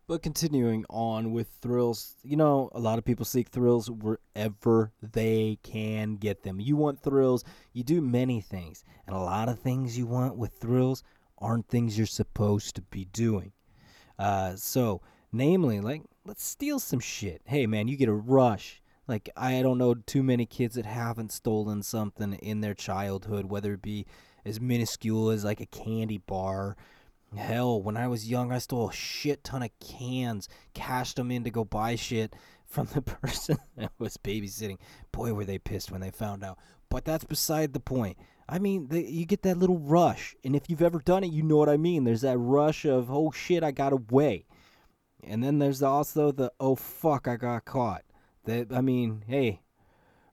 But 0.07 0.23
continuing 0.23 0.83
on 0.89 1.31
with 1.31 1.47
thrills, 1.61 2.15
you 2.21 2.35
know, 2.35 2.69
a 2.73 2.79
lot 2.79 2.99
of 2.99 3.05
people 3.05 3.23
seek 3.23 3.47
thrills 3.47 3.89
wherever 3.89 4.91
they 5.01 5.57
can 5.63 6.15
get 6.15 6.43
them. 6.43 6.59
You 6.59 6.75
want 6.75 7.01
thrills, 7.01 7.45
you 7.71 7.83
do 7.83 8.01
many 8.01 8.41
things. 8.41 8.83
And 9.07 9.15
a 9.15 9.19
lot 9.19 9.47
of 9.47 9.59
things 9.59 9.97
you 9.97 10.05
want 10.05 10.35
with 10.35 10.53
thrills 10.53 11.01
aren't 11.37 11.69
things 11.69 11.97
you're 11.97 12.07
supposed 12.07 12.75
to 12.75 12.81
be 12.81 13.05
doing. 13.05 13.53
Uh, 14.17 14.55
so, 14.55 15.01
namely, 15.31 15.79
like, 15.79 16.03
let's 16.25 16.43
steal 16.43 16.79
some 16.79 16.99
shit. 16.99 17.41
Hey, 17.45 17.65
man, 17.67 17.87
you 17.87 17.97
get 17.97 18.09
a 18.09 18.13
rush. 18.13 18.81
Like, 19.07 19.29
I 19.35 19.61
don't 19.61 19.77
know 19.77 19.93
too 19.93 20.23
many 20.23 20.45
kids 20.45 20.75
that 20.75 20.85
haven't 20.85 21.31
stolen 21.31 21.83
something 21.83 22.33
in 22.33 22.61
their 22.61 22.73
childhood, 22.73 23.45
whether 23.45 23.73
it 23.73 23.81
be 23.81 24.05
as 24.45 24.61
minuscule 24.61 25.29
as 25.29 25.43
like 25.43 25.59
a 25.59 25.65
candy 25.65 26.17
bar. 26.17 26.77
Hell, 27.35 27.81
when 27.81 27.97
I 27.97 28.07
was 28.07 28.29
young, 28.29 28.51
I 28.51 28.59
stole 28.59 28.89
a 28.89 28.93
shit 28.93 29.43
ton 29.43 29.63
of 29.63 29.69
cans, 29.79 30.49
cashed 30.73 31.15
them 31.15 31.31
in 31.31 31.43
to 31.45 31.49
go 31.49 31.63
buy 31.63 31.95
shit 31.95 32.35
from 32.65 32.87
the 32.93 33.01
person 33.01 33.57
that 33.77 33.91
was 33.97 34.17
babysitting. 34.17 34.77
Boy, 35.11 35.33
were 35.33 35.45
they 35.45 35.57
pissed 35.59 35.91
when 35.91 36.01
they 36.01 36.11
found 36.11 36.43
out. 36.43 36.57
But 36.89 37.05
that's 37.05 37.23
beside 37.23 37.73
the 37.73 37.79
point. 37.79 38.17
I 38.51 38.59
mean, 38.59 38.89
you 38.91 39.25
get 39.25 39.43
that 39.43 39.57
little 39.57 39.79
rush, 39.79 40.35
and 40.43 40.57
if 40.57 40.69
you've 40.69 40.81
ever 40.81 40.99
done 40.99 41.23
it, 41.23 41.31
you 41.31 41.41
know 41.41 41.55
what 41.55 41.69
I 41.69 41.77
mean. 41.77 42.03
There's 42.03 42.21
that 42.21 42.37
rush 42.37 42.85
of, 42.85 43.09
oh 43.09 43.31
shit, 43.31 43.63
I 43.63 43.71
got 43.71 43.93
away. 43.93 44.45
And 45.23 45.41
then 45.41 45.59
there's 45.59 45.81
also 45.81 46.31
the 46.33 46.51
oh 46.59 46.75
fuck 46.75 47.27
I 47.29 47.37
got 47.37 47.63
caught. 47.63 48.03
That 48.43 48.73
I 48.73 48.81
mean, 48.81 49.23
hey, 49.25 49.61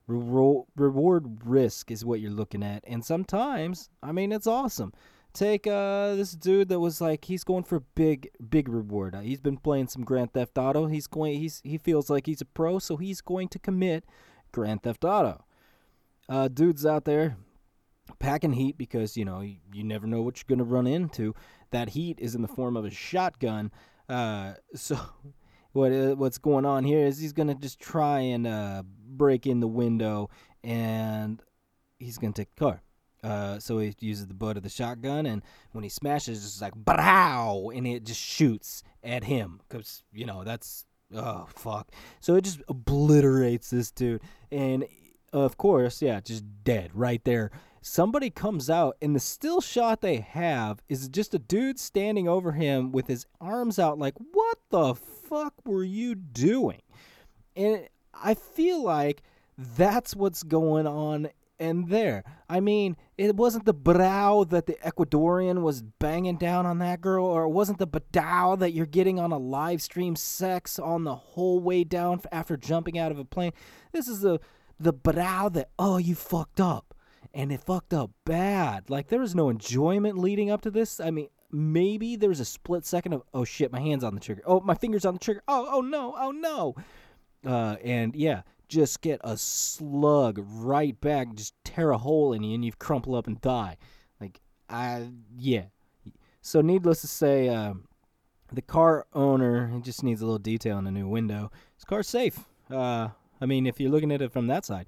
Reward, 0.09 0.65
reward 0.75 1.45
risk 1.45 1.91
is 1.91 2.03
what 2.03 2.19
you're 2.19 2.31
looking 2.31 2.63
at. 2.63 2.83
And 2.87 3.05
sometimes, 3.05 3.89
I 4.01 4.11
mean, 4.11 4.31
it's 4.31 4.47
awesome. 4.47 4.91
Take 5.33 5.67
uh, 5.67 6.15
this 6.15 6.31
dude 6.31 6.69
that 6.69 6.79
was 6.79 6.99
like 6.99 7.25
he's 7.25 7.43
going 7.43 7.63
for 7.63 7.81
big 7.93 8.31
big 8.49 8.67
reward. 8.67 9.13
Uh, 9.13 9.19
he's 9.19 9.39
been 9.39 9.57
playing 9.57 9.87
some 9.87 10.03
Grand 10.03 10.33
Theft 10.33 10.57
Auto. 10.57 10.87
He's 10.87 11.05
going 11.05 11.39
he's 11.39 11.61
he 11.63 11.77
feels 11.77 12.09
like 12.09 12.25
he's 12.25 12.41
a 12.41 12.45
pro, 12.45 12.79
so 12.79 12.97
he's 12.97 13.21
going 13.21 13.47
to 13.49 13.59
commit 13.59 14.03
Grand 14.51 14.81
Theft 14.81 15.05
Auto. 15.05 15.45
Uh, 16.27 16.47
dudes 16.47 16.87
out 16.87 17.05
there 17.05 17.37
packing 18.17 18.53
heat 18.53 18.77
because 18.77 19.15
you 19.15 19.25
know 19.25 19.41
you, 19.41 19.57
you 19.73 19.83
never 19.83 20.07
know 20.07 20.21
what 20.21 20.37
you're 20.37 20.55
going 20.55 20.65
to 20.65 20.71
run 20.71 20.87
into. 20.87 21.35
That 21.71 21.89
heat 21.89 22.19
is 22.19 22.35
in 22.35 22.41
the 22.41 22.47
form 22.47 22.75
of 22.75 22.85
a 22.85 22.91
shotgun. 22.91 23.71
Uh, 24.07 24.53
so 24.75 24.97
what 25.73 25.91
uh, 25.91 26.15
what's 26.15 26.37
going 26.37 26.65
on 26.65 26.83
here 26.83 27.05
is 27.05 27.19
he's 27.19 27.33
gonna 27.33 27.55
just 27.55 27.79
try 27.79 28.19
and 28.19 28.47
uh, 28.47 28.83
break 29.07 29.45
in 29.45 29.59
the 29.59 29.67
window 29.67 30.29
and 30.63 31.41
he's 31.99 32.17
gonna 32.17 32.33
take 32.33 32.53
the 32.55 32.59
car. 32.59 32.81
Uh, 33.21 33.59
so 33.59 33.79
he 33.79 33.93
uses 33.99 34.27
the 34.27 34.33
butt 34.33 34.55
of 34.55 34.63
the 34.63 34.69
shotgun, 34.69 35.25
and 35.25 35.43
when 35.73 35.83
he 35.83 35.89
smashes, 35.89 36.37
it's 36.37 36.51
just 36.51 36.61
like 36.61 36.73
"brow," 36.73 37.69
and 37.73 37.85
it 37.85 38.05
just 38.05 38.21
shoots 38.21 38.81
at 39.03 39.25
him 39.25 39.59
because 39.67 40.03
you 40.13 40.25
know 40.25 40.43
that's 40.43 40.85
oh 41.13 41.45
fuck. 41.53 41.91
So 42.21 42.35
it 42.35 42.45
just 42.45 42.61
obliterates 42.69 43.71
this 43.71 43.91
dude, 43.91 44.21
and 44.51 44.85
of 45.33 45.57
course, 45.57 46.01
yeah, 46.01 46.21
just 46.21 46.45
dead 46.63 46.91
right 46.93 47.23
there. 47.25 47.51
Somebody 47.81 48.29
comes 48.29 48.69
out, 48.69 48.97
and 49.01 49.15
the 49.15 49.19
still 49.19 49.61
shot 49.61 50.01
they 50.01 50.17
have 50.17 50.81
is 50.89 51.07
just 51.07 51.33
a 51.33 51.39
dude 51.39 51.79
standing 51.79 52.27
over 52.27 52.51
him 52.51 52.91
with 52.91 53.07
his 53.07 53.25
arms 53.39 53.79
out, 53.79 53.97
like, 53.97 54.15
what 54.33 54.57
the 54.69 54.95
fuck 54.95 55.53
were 55.65 55.83
you 55.83 56.15
doing? 56.15 56.81
And 57.55 57.87
I 58.13 58.33
feel 58.33 58.83
like 58.83 59.21
that's 59.57 60.15
what's 60.15 60.43
going 60.43 60.87
on 60.87 61.29
in 61.59 61.87
there. 61.87 62.23
I 62.49 62.59
mean, 62.61 62.95
it 63.17 63.35
wasn't 63.35 63.65
the 63.65 63.73
brow 63.73 64.45
that 64.45 64.65
the 64.65 64.77
Ecuadorian 64.83 65.61
was 65.61 65.81
banging 65.81 66.37
down 66.37 66.65
on 66.65 66.79
that 66.79 67.01
girl, 67.01 67.25
or 67.25 67.43
it 67.43 67.49
wasn't 67.49 67.79
the 67.79 67.87
badow 67.87 68.57
that 68.59 68.71
you're 68.71 68.85
getting 68.85 69.19
on 69.19 69.31
a 69.31 69.37
live 69.37 69.81
stream 69.81 70.15
sex 70.15 70.79
on 70.79 71.03
the 71.03 71.15
whole 71.15 71.59
way 71.59 71.83
down 71.83 72.21
after 72.31 72.55
jumping 72.55 72.97
out 72.97 73.11
of 73.11 73.19
a 73.19 73.25
plane. 73.25 73.51
This 73.91 74.07
is 74.07 74.21
the 74.21 74.39
the 74.79 74.93
brow 74.93 75.49
that 75.49 75.69
oh 75.77 75.97
you 75.97 76.15
fucked 76.15 76.61
up, 76.61 76.88
and 77.33 77.51
it 77.51 77.61
fucked 77.61 77.93
up 77.93 78.11
bad. 78.25 78.89
Like 78.89 79.07
there 79.07 79.19
was 79.19 79.35
no 79.35 79.49
enjoyment 79.49 80.17
leading 80.17 80.49
up 80.49 80.61
to 80.61 80.71
this. 80.71 80.99
I 80.99 81.11
mean, 81.11 81.27
maybe 81.51 82.15
there 82.15 82.29
was 82.29 82.39
a 82.39 82.45
split 82.45 82.85
second 82.85 83.13
of 83.13 83.23
oh 83.33 83.43
shit, 83.43 83.71
my 83.71 83.79
hands 83.79 84.03
on 84.03 84.13
the 84.15 84.21
trigger. 84.21 84.41
Oh, 84.45 84.59
my 84.61 84.75
fingers 84.75 85.05
on 85.05 85.13
the 85.13 85.19
trigger. 85.19 85.43
Oh, 85.47 85.67
oh 85.71 85.81
no, 85.81 86.15
oh 86.17 86.31
no. 86.31 86.75
Uh, 87.45 87.77
and 87.83 88.15
yeah, 88.15 88.41
just 88.67 89.01
get 89.01 89.19
a 89.23 89.37
slug 89.37 90.39
right 90.45 90.99
back, 90.99 91.33
just 91.33 91.53
tear 91.63 91.91
a 91.91 91.97
hole 91.97 92.33
in 92.33 92.43
you, 92.43 92.55
and 92.55 92.65
you 92.65 92.71
crumple 92.73 93.15
up 93.15 93.27
and 93.27 93.39
die. 93.41 93.77
Like, 94.19 94.41
I 94.69 95.09
yeah. 95.37 95.65
So 96.41 96.61
needless 96.61 97.01
to 97.01 97.07
say, 97.07 97.49
uh, 97.49 97.73
the 98.51 98.61
car 98.61 99.05
owner 99.13 99.79
just 99.81 100.03
needs 100.03 100.21
a 100.21 100.25
little 100.25 100.39
detail 100.39 100.77
in 100.77 100.87
a 100.87 100.91
new 100.91 101.07
window. 101.07 101.51
His 101.75 101.83
car's 101.83 102.07
safe. 102.07 102.39
Uh, 102.69 103.09
I 103.41 103.45
mean, 103.45 103.65
if 103.65 103.79
you're 103.79 103.91
looking 103.91 104.11
at 104.11 104.21
it 104.21 104.31
from 104.31 104.47
that 104.47 104.65
side. 104.65 104.87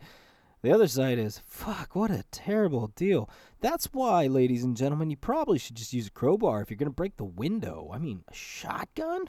The 0.62 0.72
other 0.72 0.88
side 0.88 1.18
is, 1.18 1.42
fuck, 1.48 1.96
what 1.96 2.12
a 2.12 2.24
terrible 2.32 2.88
deal. 2.96 3.30
That's 3.62 3.86
why, 3.86 4.28
ladies 4.28 4.64
and 4.64 4.78
gentlemen, 4.78 5.10
you 5.10 5.18
probably 5.18 5.58
should 5.58 5.76
just 5.76 5.94
use 5.94 6.08
a 6.08 6.12
crowbar 6.12 6.62
if 6.62 6.70
you're 6.70 6.78
going 6.78 6.90
to 6.90 6.96
break 6.96 7.18
the 7.18 7.24
window. 7.24 7.90
I 7.92 7.98
mean, 7.98 8.24
a 8.28 8.34
shotgun? 8.34 9.26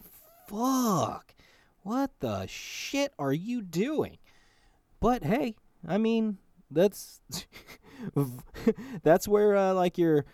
Fuck. 0.47 1.35
What 1.83 2.11
the 2.21 2.47
shit 2.47 3.15
are 3.19 3.33
you 3.33 3.63
doing? 3.63 4.19
But 5.01 5.25
hey, 5.25 5.57
I 5.89 5.99
mean, 5.99 6.39
that's 6.71 7.21
that's 9.03 9.27
where 9.27 9.57
uh, 9.57 9.75
like 9.75 9.99
your 9.99 10.25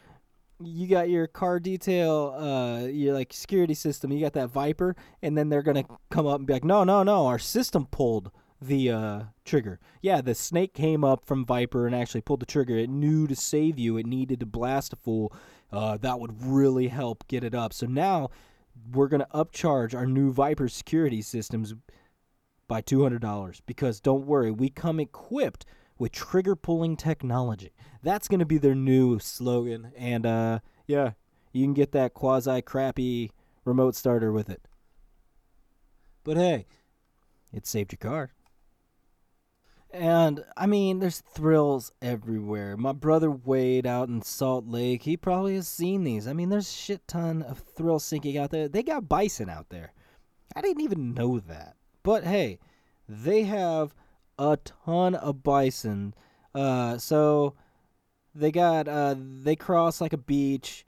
you 0.60 0.88
got 0.88 1.08
your 1.08 1.26
car 1.26 1.58
detail, 1.60 2.34
uh, 2.38 2.86
your 2.86 3.14
like 3.14 3.32
security 3.32 3.72
system. 3.72 4.12
You 4.12 4.20
got 4.20 4.34
that 4.34 4.50
Viper, 4.50 4.94
and 5.22 5.38
then 5.38 5.48
they're 5.48 5.62
gonna 5.62 5.84
come 6.10 6.26
up 6.26 6.38
and 6.38 6.46
be 6.46 6.52
like, 6.52 6.64
"No, 6.64 6.84
no, 6.84 7.02
no, 7.02 7.26
our 7.26 7.38
system 7.38 7.86
pulled 7.86 8.30
the 8.60 8.90
uh, 8.90 9.22
trigger. 9.44 9.78
Yeah, 10.02 10.20
the 10.20 10.34
snake 10.34 10.74
came 10.74 11.04
up 11.04 11.24
from 11.24 11.44
Viper 11.44 11.86
and 11.86 11.94
actually 11.94 12.22
pulled 12.22 12.40
the 12.40 12.46
trigger. 12.46 12.76
It 12.76 12.90
knew 12.90 13.26
to 13.26 13.36
save 13.36 13.78
you. 13.78 13.96
It 13.96 14.06
needed 14.06 14.40
to 14.40 14.46
blast 14.46 14.92
a 14.92 14.96
fool. 14.96 15.32
Uh, 15.72 15.96
that 15.98 16.18
would 16.18 16.42
really 16.42 16.88
help 16.88 17.26
get 17.28 17.44
it 17.44 17.54
up. 17.54 17.72
So 17.72 17.86
now 17.86 18.30
we're 18.92 19.08
going 19.08 19.20
to 19.20 19.28
upcharge 19.34 19.94
our 19.94 20.06
new 20.06 20.32
Viper 20.32 20.68
security 20.68 21.22
systems 21.22 21.74
by 22.66 22.82
$200 22.82 23.60
because 23.66 24.00
don't 24.00 24.26
worry, 24.26 24.50
we 24.50 24.68
come 24.68 25.00
equipped 25.00 25.64
with 25.98 26.12
trigger 26.12 26.54
pulling 26.54 26.96
technology. 26.96 27.72
That's 28.02 28.28
going 28.28 28.40
to 28.40 28.46
be 28.46 28.58
their 28.58 28.74
new 28.74 29.18
slogan. 29.18 29.92
And 29.96 30.24
uh, 30.24 30.60
yeah, 30.86 31.12
you 31.52 31.64
can 31.64 31.74
get 31.74 31.92
that 31.92 32.14
quasi 32.14 32.62
crappy 32.62 33.32
remote 33.64 33.94
starter 33.94 34.32
with 34.32 34.48
it. 34.48 34.62
But 36.24 36.36
hey, 36.36 36.66
it 37.52 37.66
saved 37.66 37.92
your 37.92 38.10
car. 38.10 38.32
And 39.90 40.44
I 40.56 40.66
mean, 40.66 40.98
there's 40.98 41.20
thrills 41.20 41.92
everywhere. 42.02 42.76
My 42.76 42.92
brother 42.92 43.30
Wade 43.30 43.86
out 43.86 44.08
in 44.08 44.20
Salt 44.20 44.66
Lake, 44.66 45.02
he 45.02 45.16
probably 45.16 45.54
has 45.54 45.66
seen 45.66 46.04
these. 46.04 46.28
I 46.28 46.34
mean, 46.34 46.50
there's 46.50 46.70
shit 46.70 47.06
ton 47.08 47.42
of 47.42 47.58
thrill 47.58 47.98
sinking 47.98 48.36
out 48.36 48.50
there. 48.50 48.68
They 48.68 48.82
got 48.82 49.08
bison 49.08 49.48
out 49.48 49.70
there. 49.70 49.92
I 50.54 50.60
didn't 50.60 50.82
even 50.82 51.14
know 51.14 51.40
that. 51.40 51.76
But 52.02 52.24
hey, 52.24 52.58
they 53.08 53.44
have 53.44 53.94
a 54.38 54.58
ton 54.58 55.14
of 55.14 55.42
bison. 55.42 56.14
Uh, 56.54 56.98
so 56.98 57.54
they 58.34 58.52
got 58.52 58.88
uh, 58.88 59.14
they 59.18 59.56
cross 59.56 60.00
like 60.00 60.12
a 60.12 60.18
beach 60.18 60.84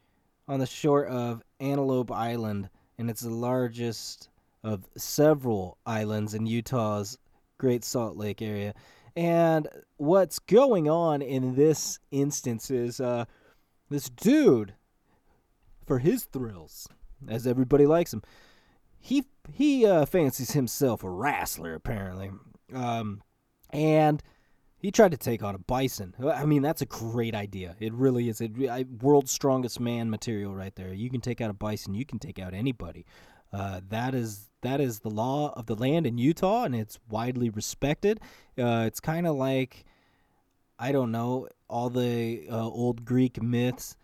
on 0.47 0.61
the 0.61 0.66
shore 0.66 1.07
of 1.07 1.42
Antelope 1.59 2.12
Island, 2.12 2.69
and 2.99 3.09
it's 3.09 3.23
the 3.23 3.30
largest 3.30 4.28
of 4.62 4.87
several 4.97 5.78
islands 5.87 6.35
in 6.35 6.45
Utah's 6.47 7.16
Great 7.61 7.85
Salt 7.85 8.17
Lake 8.17 8.40
area. 8.40 8.73
And 9.14 9.69
what's 9.99 10.38
going 10.38 10.88
on 10.88 11.21
in 11.21 11.55
this 11.57 11.99
instance 12.11 12.71
is 12.71 13.00
uh, 13.00 13.26
this 13.90 14.09
dude, 14.09 14.73
for 15.87 15.99
his 15.99 16.25
thrills, 16.25 16.88
as 17.29 17.47
everybody 17.47 17.85
likes 17.87 18.14
him, 18.14 18.23
he 18.99 19.25
he 19.52 19.85
uh, 19.85 20.07
fancies 20.07 20.52
himself 20.52 21.05
a 21.05 21.11
wrestler 21.11 21.75
apparently, 21.75 22.31
um, 22.73 23.23
and 23.71 24.23
he 24.79 24.90
tried 24.90 25.11
to 25.11 25.19
take 25.19 25.43
on 25.43 25.55
a 25.55 25.59
bison. 25.59 26.14
I 26.25 26.47
mean, 26.47 26.62
that's 26.62 26.81
a 26.81 26.87
great 26.87 27.35
idea. 27.35 27.76
It 27.79 27.93
really 27.93 28.31
is. 28.31 28.40
It, 28.40 28.52
I, 28.71 28.87
world's 29.02 29.33
strongest 29.33 29.81
man 29.81 30.09
material 30.09 30.55
right 30.55 30.75
there. 30.75 30.95
You 30.95 31.11
can 31.11 31.21
take 31.21 31.43
out 31.43 31.50
a 31.50 31.55
bison. 31.55 31.93
You 31.93 32.07
can 32.07 32.19
take 32.19 32.38
out 32.38 32.55
anybody. 32.55 33.05
Uh, 33.52 33.80
that 33.88 34.14
is 34.14 34.50
that 34.62 34.80
is 34.80 35.00
the 35.00 35.11
law 35.11 35.52
of 35.57 35.66
the 35.66 35.75
land 35.75 36.07
in 36.07 36.19
Utah, 36.19 36.64
and 36.64 36.75
it's 36.75 36.99
widely 37.09 37.50
respected. 37.50 38.21
Uh, 38.59 38.85
it's 38.87 39.00
kind 39.00 39.26
of 39.26 39.37
like 39.37 39.85
I 40.78 40.92
don't 40.92 41.12
know 41.12 41.49
all 41.69 41.90
the 41.90 42.47
uh, 42.50 42.69
old 42.69 43.04
Greek 43.04 43.42
myths 43.42 43.97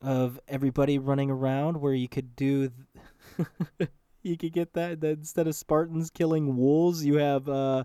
of 0.00 0.38
everybody 0.48 0.98
running 0.98 1.30
around, 1.30 1.80
where 1.80 1.94
you 1.94 2.08
could 2.08 2.36
do. 2.36 2.70
Th- 3.78 3.90
you 4.22 4.36
could 4.36 4.52
get 4.52 4.74
that, 4.74 5.00
that 5.00 5.18
instead 5.18 5.46
of 5.46 5.54
Spartans 5.54 6.10
killing 6.10 6.56
wolves, 6.56 7.04
you 7.04 7.16
have 7.16 7.48
uh, 7.48 7.84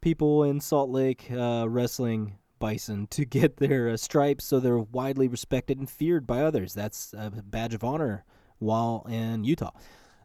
people 0.00 0.44
in 0.44 0.60
Salt 0.60 0.90
Lake 0.90 1.30
uh, 1.30 1.66
wrestling 1.68 2.38
bison 2.58 3.08
to 3.08 3.24
get 3.24 3.56
their 3.56 3.96
stripes, 3.96 4.44
so 4.44 4.60
they're 4.60 4.78
widely 4.78 5.28
respected 5.28 5.78
and 5.78 5.90
feared 5.90 6.26
by 6.26 6.42
others. 6.42 6.74
That's 6.74 7.12
a 7.14 7.30
badge 7.30 7.74
of 7.74 7.82
honor 7.82 8.24
while 8.62 9.06
in 9.08 9.44
Utah. 9.44 9.72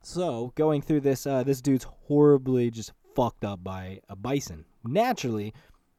So 0.02 0.54
going 0.56 0.82
through 0.82 1.02
this, 1.02 1.28
uh, 1.28 1.44
this 1.44 1.62
dude's 1.62 1.86
horribly 2.08 2.72
just 2.72 2.94
fucked 3.16 3.44
up 3.44 3.64
by 3.64 4.00
a 4.08 4.16
bison. 4.16 4.66
Naturally, 4.86 5.54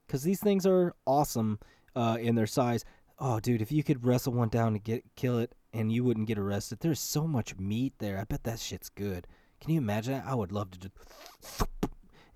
because 0.06 0.22
these 0.22 0.40
things 0.40 0.64
are 0.66 0.94
awesome 1.06 1.58
uh, 1.94 2.16
in 2.20 2.34
their 2.34 2.46
size. 2.46 2.84
Oh, 3.18 3.40
dude, 3.40 3.60
if 3.60 3.72
you 3.72 3.82
could 3.82 4.06
wrestle 4.06 4.32
one 4.32 4.48
down 4.48 4.68
and 4.68 4.82
get 4.82 5.04
kill 5.16 5.38
it, 5.38 5.54
and 5.72 5.92
you 5.92 6.04
wouldn't 6.04 6.28
get 6.28 6.38
arrested. 6.38 6.78
There's 6.80 7.00
so 7.00 7.26
much 7.26 7.58
meat 7.58 7.94
there. 7.98 8.18
I 8.18 8.24
bet 8.24 8.44
that 8.44 8.58
shit's 8.58 8.88
good. 8.88 9.26
Can 9.60 9.72
you 9.72 9.78
imagine 9.78 10.14
that? 10.14 10.26
I 10.26 10.34
would 10.34 10.52
love 10.52 10.70
to 10.70 10.78
just 10.78 11.68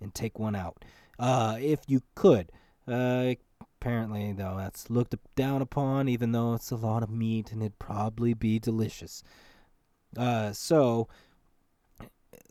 and 0.01 0.15
take 0.15 0.39
one 0.39 0.55
out. 0.55 0.85
Uh, 1.19 1.57
if 1.61 1.81
you 1.87 2.03
could. 2.15 2.51
Uh, 2.87 3.35
apparently, 3.61 4.33
though, 4.33 4.57
that's 4.57 4.91
looked 4.91 5.15
down 5.37 5.63
upon, 5.63 6.09
even 6.09 6.33
though 6.33 6.55
it's 6.55 6.71
a 6.71 6.77
lot 6.77 7.03
of 7.03 7.11
meat 7.11 7.53
and 7.53 7.63
it'd 7.63 7.79
probably 7.79 8.35
be 8.35 8.59
delicious. 8.59 9.23
Uh, 10.17 10.53
so 10.53 11.09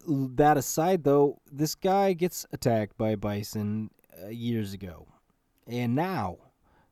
that 0.08 0.58
aside, 0.58 1.04
though, 1.04 1.40
this 1.52 1.76
guy 1.76 2.14
gets 2.14 2.46
attacked 2.52 2.98
by 2.98 3.12
a 3.12 3.18
bison 3.18 3.90
uh, 4.24 4.30
years 4.30 4.74
ago, 4.74 5.08
and 5.68 5.96
now 5.96 6.38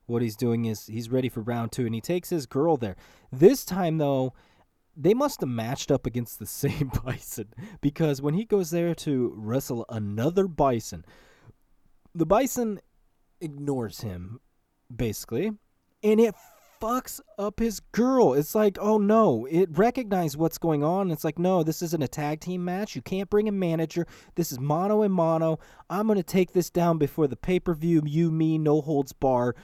what 0.06 0.22
he's 0.22 0.36
doing 0.36 0.64
is 0.64 0.86
he's 0.86 1.10
ready 1.10 1.28
for 1.28 1.40
round 1.40 1.72
two, 1.72 1.86
and 1.86 1.94
he 1.94 2.00
takes 2.00 2.30
his 2.30 2.46
girl 2.46 2.76
there. 2.76 2.96
This 3.32 3.64
time, 3.64 3.98
though, 3.98 4.34
they 4.96 5.14
must 5.14 5.40
have 5.40 5.48
matched 5.48 5.90
up 5.90 6.06
against 6.06 6.38
the 6.38 6.46
same 6.46 6.90
bison 7.04 7.48
because 7.80 8.20
when 8.20 8.34
he 8.34 8.44
goes 8.44 8.70
there 8.70 8.94
to 8.96 9.32
wrestle 9.36 9.86
another 9.88 10.46
bison, 10.46 11.04
the 12.14 12.26
bison 12.26 12.80
ignores 13.40 14.00
him 14.00 14.40
basically, 14.94 15.52
and 16.02 16.20
it 16.20 16.34
fucks 16.80 17.20
up 17.38 17.60
his 17.60 17.80
girl. 17.80 18.34
It's 18.34 18.54
like, 18.54 18.78
oh 18.80 18.98
no, 18.98 19.46
it 19.50 19.68
recognized 19.76 20.36
what's 20.36 20.58
going 20.58 20.82
on. 20.82 21.10
It's 21.10 21.24
like, 21.24 21.38
no, 21.38 21.62
this 21.62 21.82
isn't 21.82 22.02
a 22.02 22.08
tag 22.08 22.40
team 22.40 22.64
match. 22.64 22.96
You 22.96 23.02
can't 23.02 23.30
bring 23.30 23.48
a 23.48 23.52
manager. 23.52 24.06
This 24.34 24.50
is 24.50 24.58
mono 24.58 25.02
and 25.02 25.12
mono. 25.12 25.58
I'm 25.88 26.06
gonna 26.06 26.22
take 26.22 26.52
this 26.52 26.70
down 26.70 26.98
before 26.98 27.26
the 27.26 27.36
pay 27.36 27.60
per 27.60 27.74
view. 27.74 28.02
You, 28.04 28.30
me, 28.30 28.58
no 28.58 28.80
holds 28.80 29.12
bar. 29.12 29.54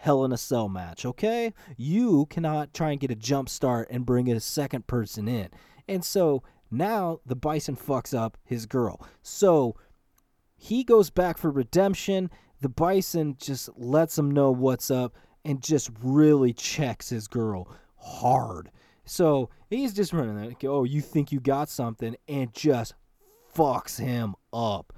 Hell 0.00 0.24
in 0.24 0.32
a 0.32 0.38
Cell 0.38 0.70
match, 0.70 1.04
okay? 1.04 1.52
You 1.76 2.24
cannot 2.26 2.72
try 2.72 2.92
and 2.92 3.00
get 3.00 3.10
a 3.10 3.14
jump 3.14 3.50
start 3.50 3.88
and 3.90 4.06
bring 4.06 4.30
a 4.30 4.40
second 4.40 4.86
person 4.86 5.28
in. 5.28 5.50
And 5.86 6.02
so 6.02 6.42
now 6.70 7.20
the 7.26 7.36
Bison 7.36 7.76
fucks 7.76 8.16
up 8.16 8.38
his 8.42 8.64
girl. 8.64 9.06
So 9.22 9.76
he 10.56 10.82
goes 10.82 11.10
back 11.10 11.36
for 11.36 11.50
redemption. 11.50 12.30
The 12.62 12.70
Bison 12.70 13.36
just 13.38 13.68
lets 13.76 14.16
him 14.16 14.30
know 14.30 14.50
what's 14.50 14.90
up 14.90 15.14
and 15.44 15.62
just 15.62 15.90
really 16.02 16.52
checks 16.52 17.08
his 17.08 17.28
girl 17.28 17.68
hard. 17.96 18.70
So 19.04 19.50
he's 19.68 19.92
just 19.92 20.12
running 20.12 20.36
there. 20.36 20.46
Like, 20.46 20.64
oh, 20.64 20.84
you 20.84 21.00
think 21.00 21.32
you 21.32 21.40
got 21.40 21.68
something, 21.68 22.16
and 22.28 22.52
just 22.52 22.94
fucks 23.54 23.98
him 23.98 24.34
up. 24.52 24.92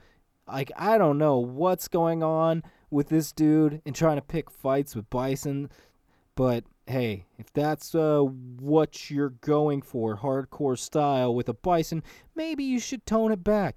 Like, 0.46 0.70
I 0.76 0.98
don't 0.98 1.18
know 1.18 1.38
what's 1.38 1.88
going 1.88 2.22
on 2.22 2.62
with 2.90 3.08
this 3.08 3.32
dude 3.32 3.80
and 3.86 3.94
trying 3.94 4.16
to 4.16 4.22
pick 4.22 4.50
fights 4.50 4.94
with 4.94 5.08
Bison, 5.10 5.70
but 6.36 6.64
hey, 6.86 7.26
if 7.38 7.52
that's 7.52 7.94
uh, 7.94 8.20
what 8.20 9.10
you're 9.10 9.30
going 9.30 9.82
for, 9.82 10.18
hardcore 10.18 10.78
style 10.78 11.34
with 11.34 11.48
a 11.48 11.54
Bison, 11.54 12.02
maybe 12.34 12.62
you 12.62 12.78
should 12.78 13.06
tone 13.06 13.32
it 13.32 13.42
back. 13.42 13.76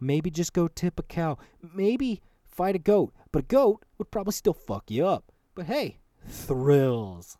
Maybe 0.00 0.30
just 0.30 0.52
go 0.52 0.68
tip 0.68 0.98
a 0.98 1.02
cow. 1.02 1.38
Maybe 1.74 2.22
fight 2.46 2.76
a 2.76 2.78
goat. 2.78 3.12
But 3.32 3.40
a 3.40 3.46
goat 3.46 3.84
would 3.98 4.10
probably 4.10 4.32
still 4.32 4.54
fuck 4.54 4.90
you 4.90 5.06
up. 5.06 5.32
But 5.54 5.66
hey, 5.66 5.98
thrills. 6.28 7.36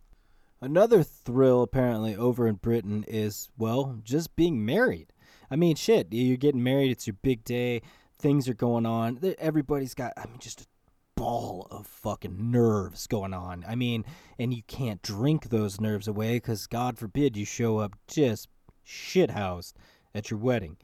Another 0.60 1.02
thrill, 1.02 1.62
apparently, 1.62 2.16
over 2.16 2.46
in 2.46 2.56
Britain 2.56 3.04
is, 3.06 3.48
well, 3.56 4.00
just 4.02 4.34
being 4.34 4.64
married. 4.64 5.12
I 5.50 5.56
mean, 5.56 5.76
shit, 5.76 6.08
you're 6.10 6.36
getting 6.36 6.62
married, 6.62 6.90
it's 6.90 7.06
your 7.06 7.16
big 7.22 7.44
day, 7.44 7.82
things 8.18 8.48
are 8.48 8.54
going 8.54 8.84
on. 8.84 9.20
Everybody's 9.38 9.94
got, 9.94 10.12
I 10.16 10.26
mean, 10.26 10.38
just 10.40 10.62
a 10.62 10.66
ball 11.14 11.68
of 11.70 11.86
fucking 11.86 12.50
nerves 12.50 13.06
going 13.06 13.34
on. 13.34 13.64
I 13.68 13.76
mean, 13.76 14.04
and 14.38 14.52
you 14.52 14.62
can't 14.66 15.00
drink 15.00 15.48
those 15.48 15.80
nerves 15.80 16.08
away 16.08 16.36
because, 16.36 16.66
God 16.66 16.98
forbid, 16.98 17.36
you 17.36 17.44
show 17.44 17.78
up 17.78 17.94
just 18.08 18.48
shithoused 18.86 19.74
at 20.14 20.30
your 20.30 20.40
wedding. 20.40 20.76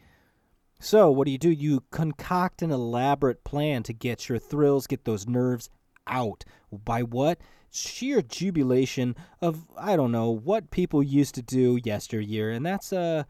So, 0.79 1.11
what 1.11 1.25
do 1.25 1.33
you 1.33 1.39
do? 1.39 1.51
You 1.51 1.83
concoct 1.91 2.63
an 2.63 2.71
elaborate 2.71 3.43
plan 3.43 3.83
to 3.85 3.93
get 3.93 4.29
your 4.29 4.39
thrills, 4.39 4.87
get 4.87 5.05
those 5.05 5.27
nerves 5.27 5.71
out. 6.07 6.45
By 6.71 7.03
what? 7.03 7.41
Sheer 7.75 8.23
jubilation 8.23 9.17
of 9.43 9.65
I 9.77 9.97
don't 9.97 10.13
know 10.13 10.31
what 10.31 10.71
people 10.71 11.03
used 11.03 11.35
to 11.35 11.43
do 11.43 11.79
yesteryear, 11.85 12.51
and 12.51 12.65
that's 12.65 12.93
uh 12.93 13.25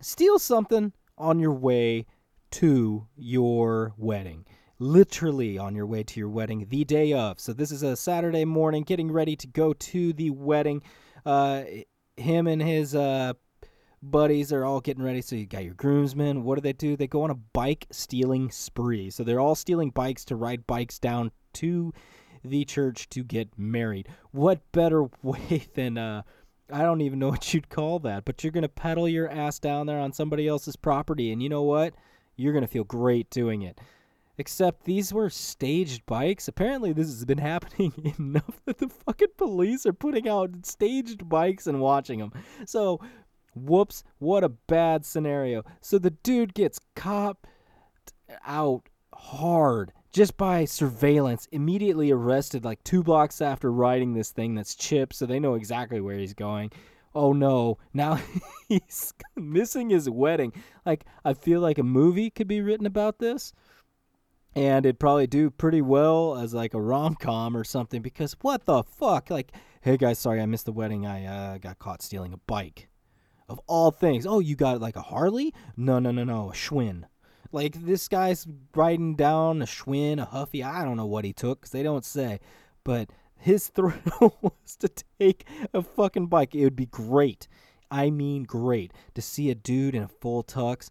steal 0.00 0.38
something 0.38 0.92
on 1.16 1.38
your 1.38 1.52
way 1.54 2.06
to 2.52 3.06
your 3.16 3.94
wedding. 3.96 4.44
Literally 4.78 5.58
on 5.58 5.74
your 5.74 5.86
way 5.86 6.02
to 6.02 6.20
your 6.20 6.28
wedding 6.28 6.66
the 6.68 6.84
day 6.84 7.12
of. 7.12 7.38
So 7.38 7.52
this 7.52 7.70
is 7.70 7.82
a 7.82 7.96
Saturday 7.96 8.44
morning, 8.44 8.82
getting 8.82 9.12
ready 9.12 9.36
to 9.36 9.46
go 9.46 9.72
to 9.74 10.12
the 10.14 10.30
wedding. 10.30 10.82
Uh, 11.26 11.64
him 12.16 12.46
and 12.46 12.62
his 12.62 12.94
uh 12.94 13.34
buddies 14.02 14.52
are 14.52 14.64
all 14.64 14.80
getting 14.80 15.02
ready. 15.02 15.20
So 15.20 15.36
you 15.36 15.46
got 15.46 15.64
your 15.64 15.74
groomsmen. 15.74 16.44
What 16.44 16.54
do 16.56 16.60
they 16.62 16.72
do? 16.72 16.96
They 16.96 17.06
go 17.06 17.22
on 17.22 17.30
a 17.30 17.34
bike 17.34 17.86
stealing 17.90 18.50
spree. 18.50 19.10
So 19.10 19.24
they're 19.24 19.40
all 19.40 19.54
stealing 19.54 19.90
bikes 19.90 20.24
to 20.26 20.36
ride 20.36 20.66
bikes 20.66 20.98
down 20.98 21.30
to 21.54 21.92
the 22.44 22.64
church 22.64 23.08
to 23.10 23.22
get 23.22 23.58
married. 23.58 24.08
What 24.30 24.60
better 24.72 25.04
way 25.22 25.66
than 25.74 25.98
uh 25.98 26.22
I 26.72 26.82
don't 26.82 27.00
even 27.00 27.18
know 27.18 27.30
what 27.30 27.52
you'd 27.52 27.68
call 27.68 27.98
that, 28.00 28.24
but 28.24 28.44
you're 28.44 28.52
going 28.52 28.62
to 28.62 28.68
pedal 28.68 29.08
your 29.08 29.28
ass 29.28 29.58
down 29.58 29.86
there 29.86 29.98
on 29.98 30.12
somebody 30.12 30.46
else's 30.46 30.76
property 30.76 31.32
and 31.32 31.42
you 31.42 31.48
know 31.48 31.62
what? 31.62 31.94
You're 32.36 32.52
going 32.52 32.64
to 32.64 32.68
feel 32.68 32.84
great 32.84 33.28
doing 33.30 33.62
it. 33.62 33.80
Except 34.38 34.84
these 34.84 35.12
were 35.12 35.28
staged 35.28 36.06
bikes. 36.06 36.48
Apparently, 36.48 36.92
this 36.92 37.08
has 37.08 37.24
been 37.24 37.38
happening 37.52 38.14
enough 38.18 38.60
that 38.64 38.78
the 38.78 38.88
fucking 38.88 39.28
police 39.36 39.84
are 39.84 39.92
putting 39.92 40.28
out 40.28 40.64
staged 40.64 41.28
bikes 41.28 41.66
and 41.66 41.80
watching 41.80 42.20
them. 42.20 42.32
So, 42.64 43.00
whoops, 43.54 44.02
what 44.18 44.44
a 44.44 44.48
bad 44.48 45.04
scenario. 45.04 45.64
So 45.80 45.98
the 45.98 46.10
dude 46.10 46.54
gets 46.54 46.80
copped 46.94 47.46
out 48.46 48.88
hard 49.12 49.92
just 50.12 50.36
by 50.36 50.64
surveillance, 50.64 51.46
immediately 51.52 52.10
arrested 52.10 52.64
like 52.64 52.82
two 52.84 53.02
blocks 53.02 53.40
after 53.40 53.70
riding 53.70 54.14
this 54.14 54.30
thing 54.30 54.54
that's 54.54 54.74
chipped, 54.74 55.14
so 55.14 55.26
they 55.26 55.40
know 55.40 55.54
exactly 55.54 56.00
where 56.00 56.18
he's 56.18 56.34
going. 56.34 56.70
Oh 57.14 57.32
no, 57.32 57.78
now 57.92 58.20
he's 58.68 59.12
missing 59.36 59.90
his 59.90 60.08
wedding. 60.08 60.52
Like, 60.84 61.04
I 61.24 61.34
feel 61.34 61.60
like 61.60 61.78
a 61.78 61.82
movie 61.82 62.30
could 62.30 62.48
be 62.48 62.60
written 62.60 62.86
about 62.86 63.18
this. 63.18 63.52
And 64.56 64.84
it'd 64.84 64.98
probably 64.98 65.28
do 65.28 65.48
pretty 65.48 65.80
well 65.80 66.36
as 66.36 66.52
like 66.52 66.74
a 66.74 66.80
rom 66.80 67.14
com 67.14 67.56
or 67.56 67.62
something 67.62 68.02
because 68.02 68.34
what 68.40 68.64
the 68.64 68.82
fuck? 68.82 69.30
Like, 69.30 69.52
hey 69.80 69.96
guys, 69.96 70.18
sorry 70.18 70.40
I 70.40 70.46
missed 70.46 70.66
the 70.66 70.72
wedding. 70.72 71.06
I 71.06 71.24
uh, 71.24 71.58
got 71.58 71.78
caught 71.78 72.02
stealing 72.02 72.32
a 72.32 72.36
bike. 72.36 72.88
Of 73.48 73.60
all 73.66 73.90
things. 73.90 74.26
Oh, 74.26 74.40
you 74.40 74.56
got 74.56 74.80
like 74.80 74.96
a 74.96 75.02
Harley? 75.02 75.54
No, 75.76 75.98
no, 75.98 76.10
no, 76.10 76.24
no, 76.24 76.50
a 76.50 76.52
Schwinn. 76.52 77.04
Like 77.52 77.74
this 77.84 78.08
guy's 78.08 78.46
riding 78.74 79.16
down 79.16 79.62
a 79.62 79.66
Schwinn, 79.66 80.20
a 80.20 80.24
Huffy. 80.24 80.62
I 80.62 80.84
don't 80.84 80.96
know 80.96 81.06
what 81.06 81.24
he 81.24 81.32
took 81.32 81.60
because 81.60 81.72
they 81.72 81.82
don't 81.82 82.04
say, 82.04 82.40
but 82.84 83.10
his 83.36 83.68
thrill 83.74 84.36
was 84.40 84.76
to 84.80 84.90
take 85.18 85.46
a 85.74 85.82
fucking 85.82 86.26
bike. 86.26 86.54
It 86.54 86.64
would 86.64 86.76
be 86.76 86.86
great. 86.86 87.48
I 87.90 88.10
mean, 88.10 88.44
great 88.44 88.92
to 89.14 89.22
see 89.22 89.50
a 89.50 89.54
dude 89.54 89.96
in 89.96 90.04
a 90.04 90.08
full 90.08 90.44
tux 90.44 90.90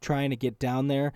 trying 0.00 0.30
to 0.30 0.36
get 0.36 0.58
down 0.58 0.86
there. 0.86 1.12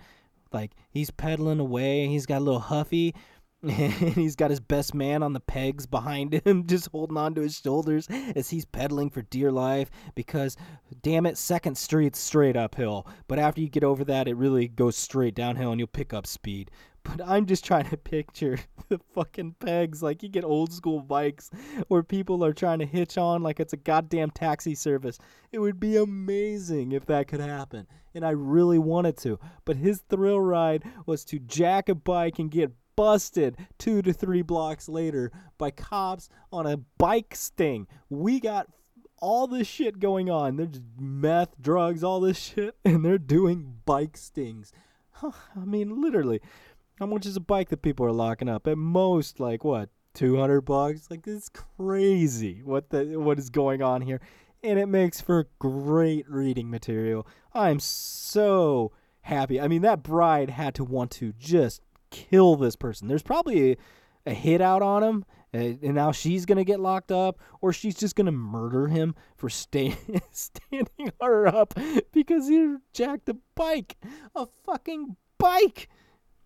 Like 0.51 0.71
he's 0.89 1.11
pedaling 1.11 1.59
away, 1.59 2.03
and 2.03 2.11
he's 2.11 2.25
got 2.25 2.39
a 2.39 2.43
little 2.43 2.59
Huffy, 2.59 3.15
and 3.69 4.15
he's 4.15 4.35
got 4.35 4.49
his 4.49 4.59
best 4.59 4.95
man 4.95 5.21
on 5.21 5.33
the 5.33 5.39
pegs 5.39 5.85
behind 5.85 6.33
him, 6.33 6.65
just 6.67 6.89
holding 6.91 7.17
on 7.17 7.35
to 7.35 7.41
his 7.41 7.59
shoulders 7.59 8.07
as 8.35 8.49
he's 8.49 8.65
pedaling 8.65 9.11
for 9.11 9.21
dear 9.21 9.51
life. 9.51 9.91
Because, 10.15 10.57
damn 11.03 11.27
it, 11.27 11.37
Second 11.37 11.77
Street's 11.77 12.17
straight 12.17 12.57
uphill. 12.57 13.05
But 13.27 13.37
after 13.37 13.61
you 13.61 13.69
get 13.69 13.83
over 13.83 14.03
that, 14.05 14.27
it 14.27 14.35
really 14.35 14.67
goes 14.67 14.97
straight 14.97 15.35
downhill 15.35 15.71
and 15.71 15.79
you'll 15.79 15.87
pick 15.87 16.11
up 16.13 16.25
speed. 16.25 16.71
But 17.03 17.27
I'm 17.27 17.47
just 17.47 17.65
trying 17.65 17.89
to 17.89 17.97
picture 17.97 18.59
the 18.89 18.99
fucking 19.15 19.55
pegs 19.59 20.03
like 20.03 20.21
you 20.21 20.29
get 20.29 20.43
old 20.43 20.71
school 20.71 20.99
bikes 20.99 21.49
where 21.87 22.03
people 22.03 22.45
are 22.45 22.53
trying 22.53 22.77
to 22.77 22.85
hitch 22.85 23.17
on 23.17 23.41
like 23.41 23.59
it's 23.59 23.73
a 23.73 23.77
goddamn 23.77 24.29
taxi 24.29 24.75
service. 24.75 25.17
It 25.51 25.57
would 25.57 25.79
be 25.79 25.97
amazing 25.97 26.91
if 26.91 27.07
that 27.07 27.27
could 27.27 27.39
happen. 27.39 27.87
And 28.13 28.23
I 28.23 28.29
really 28.29 28.77
wanted 28.77 29.17
to. 29.17 29.39
But 29.65 29.77
his 29.77 30.03
thrill 30.11 30.39
ride 30.39 30.83
was 31.07 31.25
to 31.25 31.39
jack 31.39 31.89
a 31.89 31.95
bike 31.95 32.37
and 32.37 32.51
get 32.51 32.71
busted 33.01 33.57
two 33.79 33.99
to 34.03 34.13
three 34.13 34.43
blocks 34.43 34.87
later 34.87 35.31
by 35.57 35.71
cops 35.71 36.29
on 36.53 36.67
a 36.67 36.77
bike 36.77 37.33
sting. 37.33 37.87
We 38.11 38.39
got 38.39 38.67
all 39.17 39.47
this 39.47 39.65
shit 39.65 39.99
going 39.99 40.29
on. 40.29 40.55
They're 40.55 40.67
just 40.67 40.83
meth, 40.99 41.59
drugs, 41.59 42.03
all 42.03 42.19
this 42.19 42.37
shit, 42.55 42.75
and 42.85 43.03
they're 43.03 43.17
doing 43.17 43.77
bike 43.85 44.17
stings. 44.17 44.71
I 45.23 45.65
mean, 45.65 45.99
literally, 45.99 46.41
how 46.99 47.07
much 47.07 47.25
is 47.25 47.35
a 47.35 47.39
bike 47.39 47.69
that 47.69 47.81
people 47.81 48.05
are 48.05 48.11
locking 48.11 48.47
up? 48.47 48.67
At 48.67 48.77
most, 48.77 49.39
like 49.39 49.63
what, 49.63 49.89
two 50.13 50.37
hundred 50.37 50.61
bucks? 50.61 51.09
Like 51.09 51.25
it's 51.25 51.49
crazy 51.49 52.61
what 52.63 52.91
the 52.91 53.19
what 53.19 53.39
is 53.39 53.49
going 53.49 53.81
on 53.81 54.01
here, 54.01 54.21
and 54.61 54.77
it 54.77 54.85
makes 54.85 55.19
for 55.19 55.47
great 55.57 56.29
reading 56.29 56.69
material. 56.69 57.25
I'm 57.51 57.79
so 57.79 58.91
happy. 59.21 59.59
I 59.59 59.67
mean, 59.67 59.81
that 59.81 60.03
bride 60.03 60.51
had 60.51 60.75
to 60.75 60.83
want 60.83 61.09
to 61.13 61.33
just 61.39 61.81
kill 62.11 62.55
this 62.55 62.75
person. 62.75 63.07
There's 63.07 63.23
probably 63.23 63.71
a, 63.71 63.77
a 64.27 64.33
hit 64.33 64.61
out 64.61 64.81
on 64.81 65.03
him, 65.03 65.25
and 65.53 65.81
now 65.81 66.11
she's 66.11 66.45
gonna 66.45 66.63
get 66.63 66.79
locked 66.79 67.11
up, 67.11 67.39
or 67.61 67.73
she's 67.73 67.95
just 67.95 68.15
gonna 68.15 68.31
murder 68.31 68.87
him 68.87 69.15
for 69.35 69.49
stay, 69.49 69.95
standing 70.31 71.11
her 71.19 71.47
up 71.47 71.73
because 72.11 72.47
he 72.47 72.75
jacked 72.93 73.29
a 73.29 73.37
bike, 73.55 73.97
a 74.35 74.47
fucking 74.65 75.15
bike. 75.37 75.89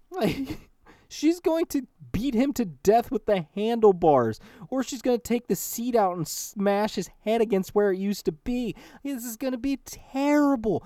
Like 0.10 0.60
she's 1.08 1.40
going 1.40 1.66
to 1.68 1.88
beat 2.12 2.34
him 2.34 2.54
to 2.54 2.66
death 2.66 3.12
with 3.12 3.26
the 3.26 3.46
handlebars, 3.56 4.40
or 4.70 4.84
she's 4.84 5.02
gonna 5.02 5.18
take 5.18 5.48
the 5.48 5.56
seat 5.56 5.96
out 5.96 6.16
and 6.16 6.28
smash 6.28 6.96
his 6.96 7.10
head 7.24 7.42
against 7.42 7.76
where 7.76 7.92
it 7.92 8.00
used 8.00 8.26
to 8.26 8.32
be. 8.32 8.76
This 9.04 9.26
is 9.26 9.36
gonna 9.36 9.58
be 9.58 9.78
terrible. 9.78 10.86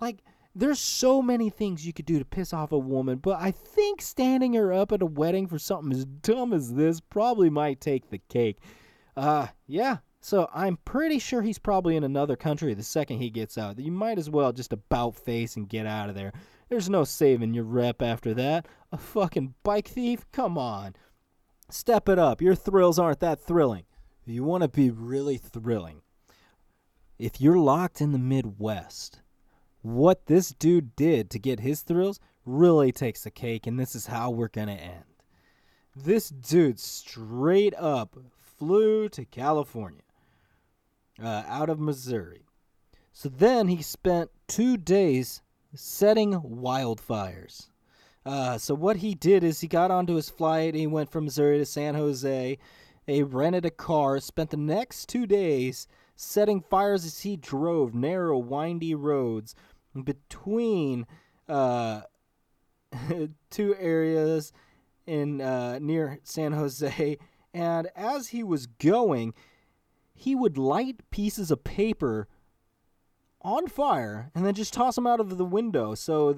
Like 0.00 0.22
there's 0.58 0.80
so 0.80 1.20
many 1.20 1.50
things 1.50 1.86
you 1.86 1.92
could 1.92 2.06
do 2.06 2.18
to 2.18 2.24
piss 2.24 2.54
off 2.54 2.72
a 2.72 2.78
woman, 2.78 3.18
but 3.18 3.38
I 3.38 3.50
think 3.50 4.00
standing 4.00 4.54
her 4.54 4.72
up 4.72 4.90
at 4.90 5.02
a 5.02 5.06
wedding 5.06 5.46
for 5.46 5.58
something 5.58 5.92
as 5.92 6.06
dumb 6.06 6.54
as 6.54 6.72
this 6.72 6.98
probably 6.98 7.50
might 7.50 7.78
take 7.78 8.08
the 8.08 8.20
cake. 8.30 8.58
Uh, 9.16 9.48
yeah, 9.66 9.98
So 10.26 10.48
I'm 10.52 10.78
pretty 10.84 11.20
sure 11.20 11.42
he's 11.42 11.60
probably 11.60 11.94
in 11.94 12.02
another 12.02 12.34
country 12.34 12.74
the 12.74 12.82
second 12.82 13.18
he 13.18 13.30
gets 13.30 13.56
out. 13.56 13.78
You 13.78 13.92
might 13.92 14.18
as 14.18 14.28
well 14.28 14.52
just 14.52 14.72
about 14.72 15.14
face 15.14 15.54
and 15.54 15.68
get 15.68 15.86
out 15.86 16.08
of 16.08 16.16
there. 16.16 16.32
There's 16.68 16.90
no 16.90 17.04
saving 17.04 17.54
your 17.54 17.62
rep 17.62 18.02
after 18.02 18.34
that. 18.34 18.66
A 18.90 18.96
fucking 18.96 19.54
bike 19.62 19.86
thief? 19.86 20.26
Come 20.32 20.58
on. 20.58 20.96
Step 21.70 22.08
it 22.08 22.18
up. 22.18 22.42
Your 22.42 22.56
thrills 22.56 22.98
aren't 22.98 23.20
that 23.20 23.40
thrilling. 23.40 23.84
You 24.24 24.42
want 24.42 24.62
to 24.62 24.68
be 24.68 24.90
really 24.90 25.36
thrilling. 25.36 26.02
If 27.18 27.40
you're 27.40 27.58
locked 27.58 28.00
in 28.00 28.10
the 28.10 28.18
Midwest, 28.18 29.20
what 29.86 30.26
this 30.26 30.50
dude 30.50 30.96
did 30.96 31.30
to 31.30 31.38
get 31.38 31.60
his 31.60 31.82
thrills 31.82 32.18
really 32.44 32.90
takes 32.90 33.22
the 33.22 33.30
cake, 33.30 33.68
and 33.68 33.78
this 33.78 33.94
is 33.94 34.06
how 34.06 34.30
we're 34.30 34.48
going 34.48 34.66
to 34.66 34.74
end. 34.74 35.04
This 35.94 36.28
dude 36.28 36.80
straight 36.80 37.72
up 37.76 38.16
flew 38.58 39.08
to 39.10 39.24
California 39.24 40.02
uh, 41.22 41.44
out 41.46 41.70
of 41.70 41.78
Missouri. 41.78 42.46
So 43.12 43.28
then 43.28 43.68
he 43.68 43.80
spent 43.80 44.30
two 44.48 44.76
days 44.76 45.40
setting 45.72 46.32
wildfires. 46.32 47.68
Uh, 48.24 48.58
so 48.58 48.74
what 48.74 48.96
he 48.96 49.14
did 49.14 49.44
is 49.44 49.60
he 49.60 49.68
got 49.68 49.92
onto 49.92 50.14
his 50.14 50.28
flight. 50.28 50.74
He 50.74 50.88
went 50.88 51.12
from 51.12 51.24
Missouri 51.24 51.58
to 51.58 51.64
San 51.64 51.94
Jose. 51.94 52.58
He 53.06 53.22
rented 53.22 53.64
a 53.64 53.70
car. 53.70 54.18
Spent 54.18 54.50
the 54.50 54.56
next 54.56 55.08
two 55.08 55.26
days 55.26 55.86
setting 56.16 56.60
fires 56.60 57.04
as 57.04 57.20
he 57.20 57.36
drove 57.36 57.94
narrow, 57.94 58.36
windy 58.36 58.94
roads 58.94 59.54
between 60.04 61.06
uh, 61.48 62.02
two 63.50 63.74
areas 63.78 64.52
in 65.06 65.40
uh, 65.40 65.78
near 65.80 66.18
San 66.22 66.52
Jose. 66.52 67.18
And 67.54 67.88
as 67.96 68.28
he 68.28 68.42
was 68.42 68.66
going, 68.66 69.34
he 70.14 70.34
would 70.34 70.58
light 70.58 71.10
pieces 71.10 71.50
of 71.50 71.64
paper 71.64 72.28
on 73.42 73.68
fire 73.68 74.30
and 74.34 74.44
then 74.44 74.54
just 74.54 74.72
toss 74.72 74.96
them 74.96 75.06
out 75.06 75.20
of 75.20 75.38
the 75.38 75.44
window. 75.44 75.94
So 75.94 76.36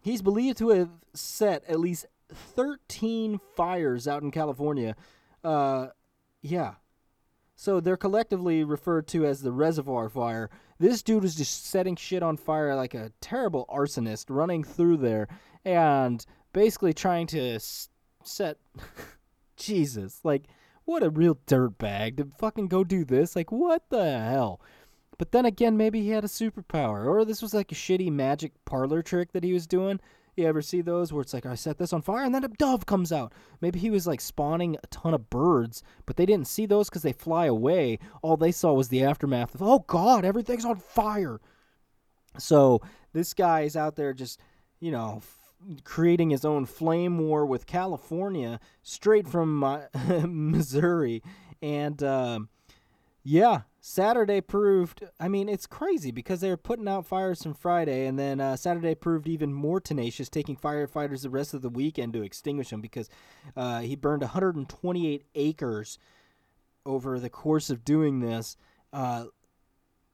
he's 0.00 0.22
believed 0.22 0.58
to 0.58 0.68
have 0.68 0.90
set 1.14 1.64
at 1.68 1.80
least 1.80 2.06
13 2.32 3.40
fires 3.56 4.06
out 4.06 4.22
in 4.22 4.30
California. 4.30 4.96
Uh, 5.42 5.88
yeah. 6.42 6.74
So 7.56 7.80
they're 7.80 7.96
collectively 7.96 8.64
referred 8.64 9.06
to 9.08 9.24
as 9.24 9.42
the 9.42 9.52
reservoir 9.52 10.08
fire. 10.08 10.50
This 10.78 11.02
dude 11.02 11.22
was 11.22 11.34
just 11.34 11.66
setting 11.66 11.96
shit 11.96 12.22
on 12.22 12.36
fire 12.36 12.74
like 12.74 12.94
a 12.94 13.12
terrible 13.20 13.66
arsonist 13.68 14.26
running 14.28 14.64
through 14.64 14.98
there 14.98 15.28
and 15.64 16.24
basically 16.52 16.92
trying 16.92 17.26
to 17.28 17.40
s- 17.54 17.88
set. 18.22 18.58
Jesus. 19.56 20.20
Like, 20.24 20.44
what 20.84 21.02
a 21.02 21.10
real 21.10 21.38
dirtbag 21.46 22.16
to 22.16 22.28
fucking 22.38 22.68
go 22.68 22.84
do 22.84 23.04
this. 23.04 23.36
Like, 23.36 23.52
what 23.52 23.82
the 23.90 24.18
hell? 24.18 24.60
But 25.16 25.32
then 25.32 25.46
again, 25.46 25.76
maybe 25.76 26.02
he 26.02 26.10
had 26.10 26.24
a 26.24 26.28
superpower, 26.28 27.06
or 27.06 27.24
this 27.24 27.40
was 27.40 27.54
like 27.54 27.70
a 27.70 27.76
shitty 27.76 28.10
magic 28.10 28.52
parlor 28.64 29.00
trick 29.02 29.32
that 29.32 29.44
he 29.44 29.52
was 29.52 29.66
doing. 29.66 30.00
You 30.36 30.46
ever 30.46 30.62
see 30.62 30.80
those 30.80 31.12
where 31.12 31.22
it's 31.22 31.32
like, 31.32 31.46
I 31.46 31.54
set 31.54 31.78
this 31.78 31.92
on 31.92 32.02
fire 32.02 32.24
and 32.24 32.34
then 32.34 32.44
a 32.44 32.48
dove 32.48 32.86
comes 32.86 33.12
out? 33.12 33.32
Maybe 33.60 33.78
he 33.78 33.90
was 33.90 34.06
like 34.06 34.20
spawning 34.20 34.76
a 34.82 34.86
ton 34.88 35.14
of 35.14 35.30
birds, 35.30 35.82
but 36.06 36.16
they 36.16 36.26
didn't 36.26 36.48
see 36.48 36.66
those 36.66 36.88
because 36.88 37.02
they 37.02 37.12
fly 37.12 37.46
away. 37.46 37.98
All 38.22 38.36
they 38.36 38.52
saw 38.52 38.72
was 38.72 38.88
the 38.88 39.04
aftermath 39.04 39.54
of, 39.54 39.62
oh 39.62 39.84
God, 39.86 40.24
everything's 40.24 40.64
on 40.64 40.76
fire. 40.76 41.40
So 42.38 42.80
this 43.12 43.32
guy 43.32 43.62
is 43.62 43.76
out 43.76 43.94
there 43.94 44.12
just, 44.12 44.40
you 44.80 44.90
know, 44.90 45.22
creating 45.84 46.30
his 46.30 46.44
own 46.44 46.66
flame 46.66 47.18
war 47.18 47.46
with 47.46 47.66
California 47.66 48.58
straight 48.82 49.28
from 49.28 49.62
uh, 49.62 49.82
Missouri. 50.26 51.22
And 51.62 52.02
uh, 52.02 52.40
yeah, 53.22 53.62
Saturday 53.86 54.40
proved. 54.40 55.04
I 55.20 55.28
mean, 55.28 55.46
it's 55.46 55.66
crazy 55.66 56.10
because 56.10 56.40
they 56.40 56.48
were 56.48 56.56
putting 56.56 56.88
out 56.88 57.04
fires 57.04 57.42
from 57.42 57.52
Friday, 57.52 58.06
and 58.06 58.18
then 58.18 58.40
uh, 58.40 58.56
Saturday 58.56 58.94
proved 58.94 59.28
even 59.28 59.52
more 59.52 59.78
tenacious, 59.78 60.30
taking 60.30 60.56
firefighters 60.56 61.20
the 61.20 61.28
rest 61.28 61.52
of 61.52 61.60
the 61.60 61.68
weekend 61.68 62.14
to 62.14 62.22
extinguish 62.22 62.70
them 62.70 62.80
because 62.80 63.10
uh, 63.58 63.80
he 63.80 63.94
burned 63.94 64.22
128 64.22 65.26
acres 65.34 65.98
over 66.86 67.20
the 67.20 67.28
course 67.28 67.68
of 67.68 67.84
doing 67.84 68.20
this. 68.20 68.56
Uh, 68.90 69.26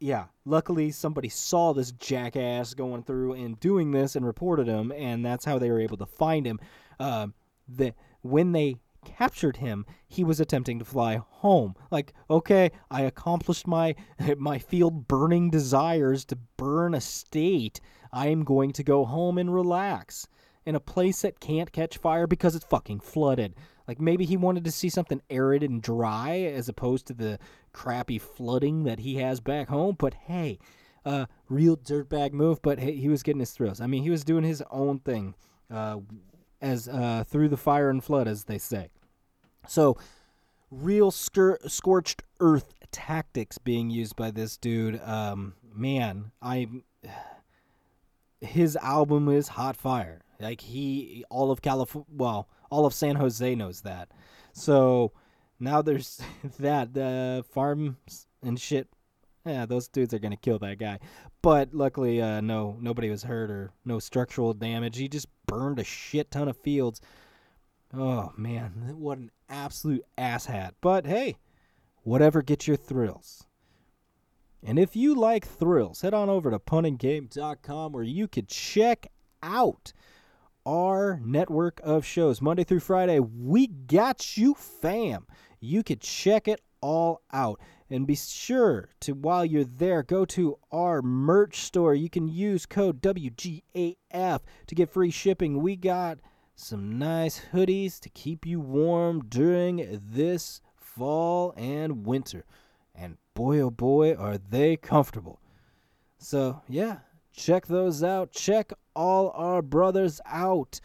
yeah, 0.01 0.25
luckily 0.45 0.91
somebody 0.91 1.29
saw 1.29 1.73
this 1.73 1.93
jackass 1.93 2.75
going 2.75 3.05
through 3.05 3.35
and 3.35 3.61
doing 3.61 3.93
this 3.93 4.17
and 4.17 4.27
reported 4.27 4.67
him, 4.67 4.91
and 4.91 5.25
that's 5.25 5.45
how 5.45 5.61
they 5.61 5.71
were 5.71 5.81
able 5.81 5.97
to 5.97 6.07
find 6.07 6.45
him. 6.45 6.59
Uh, 6.99 7.29
the 7.69 7.95
when 8.23 8.51
they 8.51 8.79
captured 9.05 9.59
him, 9.59 9.87
he 10.07 10.25
was 10.25 10.41
attempting 10.41 10.79
to 10.79 10.85
fly 10.85 11.17
home. 11.17 11.75
Like, 11.91 12.13
okay, 12.29 12.71
I 12.91 13.03
accomplished 13.03 13.67
my 13.67 13.95
my 14.39 14.59
field 14.59 15.09
burning 15.09 15.51
desires 15.51 16.25
to 16.27 16.39
burn 16.57 16.95
a 16.95 17.01
state. 17.01 17.81
I 18.13 18.29
am 18.29 18.45
going 18.45 18.73
to 18.73 18.83
go 18.83 19.05
home 19.05 19.39
and 19.39 19.55
relax 19.55 20.27
in 20.67 20.75
a 20.75 20.81
place 20.81 21.23
that 21.23 21.41
can't 21.41 21.73
catch 21.73 21.97
fire 21.99 22.27
because 22.27 22.55
it's 22.55 22.67
fucking 22.67 23.01
flooded. 23.01 23.55
Like 23.89 24.01
maybe 24.01 24.25
he 24.25 24.37
wanted 24.37 24.65
to 24.65 24.71
see 24.71 24.89
something 24.89 25.21
arid 25.31 25.63
and 25.63 25.83
dry 25.83 26.39
as 26.41 26.69
opposed 26.69 27.07
to 27.07 27.15
the 27.15 27.39
crappy 27.73 28.19
flooding 28.19 28.85
that 28.85 29.01
he 29.01 29.17
has 29.17 29.41
back 29.41 29.69
home. 29.69 29.97
But 29.99 30.15
hey, 30.15 30.59
uh, 31.05 31.27
real 31.49 31.77
dirtbag 31.77 32.33
move. 32.33 32.63
But 32.63 32.79
hey, 32.79 32.97
he 32.97 33.09
was 33.09 33.23
getting 33.23 33.41
his 33.41 33.53
thrills. 33.53 33.81
I 33.81 33.87
mean, 33.87 34.03
he 34.03 34.11
was 34.11 34.25
doing 34.25 34.45
his 34.45 34.63
own 34.71 35.01
thing, 35.01 35.35
uh, 35.71 35.99
as 36.61 36.89
uh, 36.89 37.25
through 37.27 37.49
the 37.49 37.57
fire 37.57 37.91
and 37.91 38.03
flood, 38.03 38.29
as 38.29 38.45
they 38.45 38.59
say. 38.59 38.89
So, 39.67 39.97
real 40.71 41.11
scur- 41.11 41.71
scorched 41.71 42.23
earth 42.41 42.75
tactics 42.93 43.59
being 43.59 43.91
used 43.91 44.17
by 44.17 44.31
this 44.31 44.57
dude. 44.57 45.01
Um, 45.05 45.55
man, 45.75 46.33
I 46.43 46.67
his 48.41 48.77
album 48.77 49.29
is 49.29 49.49
hot 49.49 49.77
fire. 49.77 50.23
Like 50.39 50.63
he, 50.63 51.25
all 51.29 51.51
of 51.51 51.61
California, 51.61 52.07
well, 52.11 52.49
all 52.71 52.87
of 52.87 52.95
San 52.95 53.17
Jose 53.17 53.55
knows 53.55 53.83
that. 53.83 54.11
So 54.53 55.13
now 55.59 55.83
there's 55.83 56.21
that 56.59 56.95
the 56.95 57.45
farms 57.51 58.27
and 58.43 58.59
shit. 58.59 58.89
Yeah, 59.47 59.67
those 59.67 59.89
dudes 59.89 60.13
are 60.13 60.19
gonna 60.19 60.37
kill 60.37 60.59
that 60.59 60.79
guy. 60.79 60.99
But 61.43 61.75
luckily, 61.75 62.21
uh, 62.21 62.41
no, 62.41 62.77
nobody 62.81 63.11
was 63.11 63.23
hurt 63.23 63.51
or 63.51 63.73
no 63.85 63.99
structural 63.99 64.53
damage. 64.53 64.99
He 64.99 65.09
just 65.09 65.29
burned 65.47 65.79
a 65.79 65.85
shit 65.85 66.31
ton 66.31 66.49
of 66.49 66.57
fields. 66.57 67.01
Oh 67.93 68.33
man, 68.37 68.95
what 68.97 69.19
an 69.19 69.31
absolute 69.49 70.05
asshat. 70.19 70.73
But 70.81 71.07
hey, 71.07 71.37
whatever 72.03 72.43
gets 72.43 72.67
your 72.67 72.77
thrills. 72.77 73.47
And 74.63 74.79
if 74.79 74.95
you 74.95 75.15
like 75.15 75.47
thrills, 75.47 76.03
head 76.03 76.13
on 76.13 76.29
over 76.29 76.51
to 76.51 76.59
punandgame.com 76.59 77.93
where 77.93 78.03
you 78.03 78.29
could 78.29 78.49
check 78.49 79.07
out 79.43 79.93
our 80.67 81.21
network 81.25 81.81
of 81.83 82.05
shows. 82.05 82.43
Monday 82.43 82.65
through 82.65 82.81
Friday, 82.81 83.21
we 83.21 83.67
got 83.67 84.37
you, 84.37 84.55
fam. 84.55 85.27
You 85.61 85.83
could 85.83 86.01
check 86.01 86.47
it 86.47 86.61
all 86.81 87.23
out. 87.33 87.59
And 87.91 88.07
be 88.07 88.15
sure 88.15 88.89
to, 89.01 89.15
while 89.15 89.45
you're 89.45 89.65
there, 89.65 90.05
go 90.05 90.25
to 90.27 90.59
our 90.71 91.03
merch 91.03 91.63
store. 91.63 91.93
You 91.95 92.09
can 92.09 92.29
use 92.29 92.65
code 92.65 93.03
WGAF 93.03 94.41
to 94.67 94.75
get 94.75 94.91
free 94.91 95.11
shipping. 95.11 95.61
We 95.61 95.75
got 95.75 96.19
some 96.55 96.99
nice 96.99 97.41
hoodies 97.53 97.99
to 98.01 98.09
keep 98.11 98.47
you 98.47 98.61
warm 98.61 99.25
during 99.29 100.01
this 100.13 100.61
fall 100.77 101.53
and 101.57 102.07
winter. 102.07 102.45
And 102.95 103.17
boy, 103.35 103.59
oh 103.61 103.71
boy, 103.71 104.15
are 104.15 104.39
they 104.39 104.77
comfortable. 104.77 105.41
So, 106.19 106.63
yeah, 106.69 106.99
check 107.33 107.67
those 107.67 108.05
out. 108.05 108.31
Check 108.31 108.73
all 108.95 109.31
our 109.35 109.63
brothers 109.63 110.21
out 110.27 110.81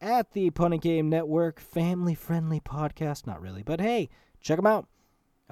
at 0.00 0.32
the 0.32 0.50
Pun 0.50 0.74
and 0.74 0.82
Game 0.82 1.08
Network. 1.08 1.58
Family 1.58 2.14
friendly 2.14 2.60
podcast. 2.60 3.26
Not 3.26 3.40
really, 3.40 3.64
but 3.64 3.80
hey, 3.80 4.10
check 4.40 4.56
them 4.56 4.66
out. 4.66 4.86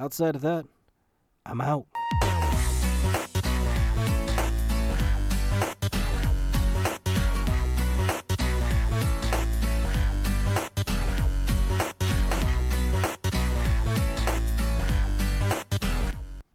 Outside 0.00 0.36
of 0.36 0.42
that, 0.42 0.64
I'm 1.44 1.60
out. 1.60 1.86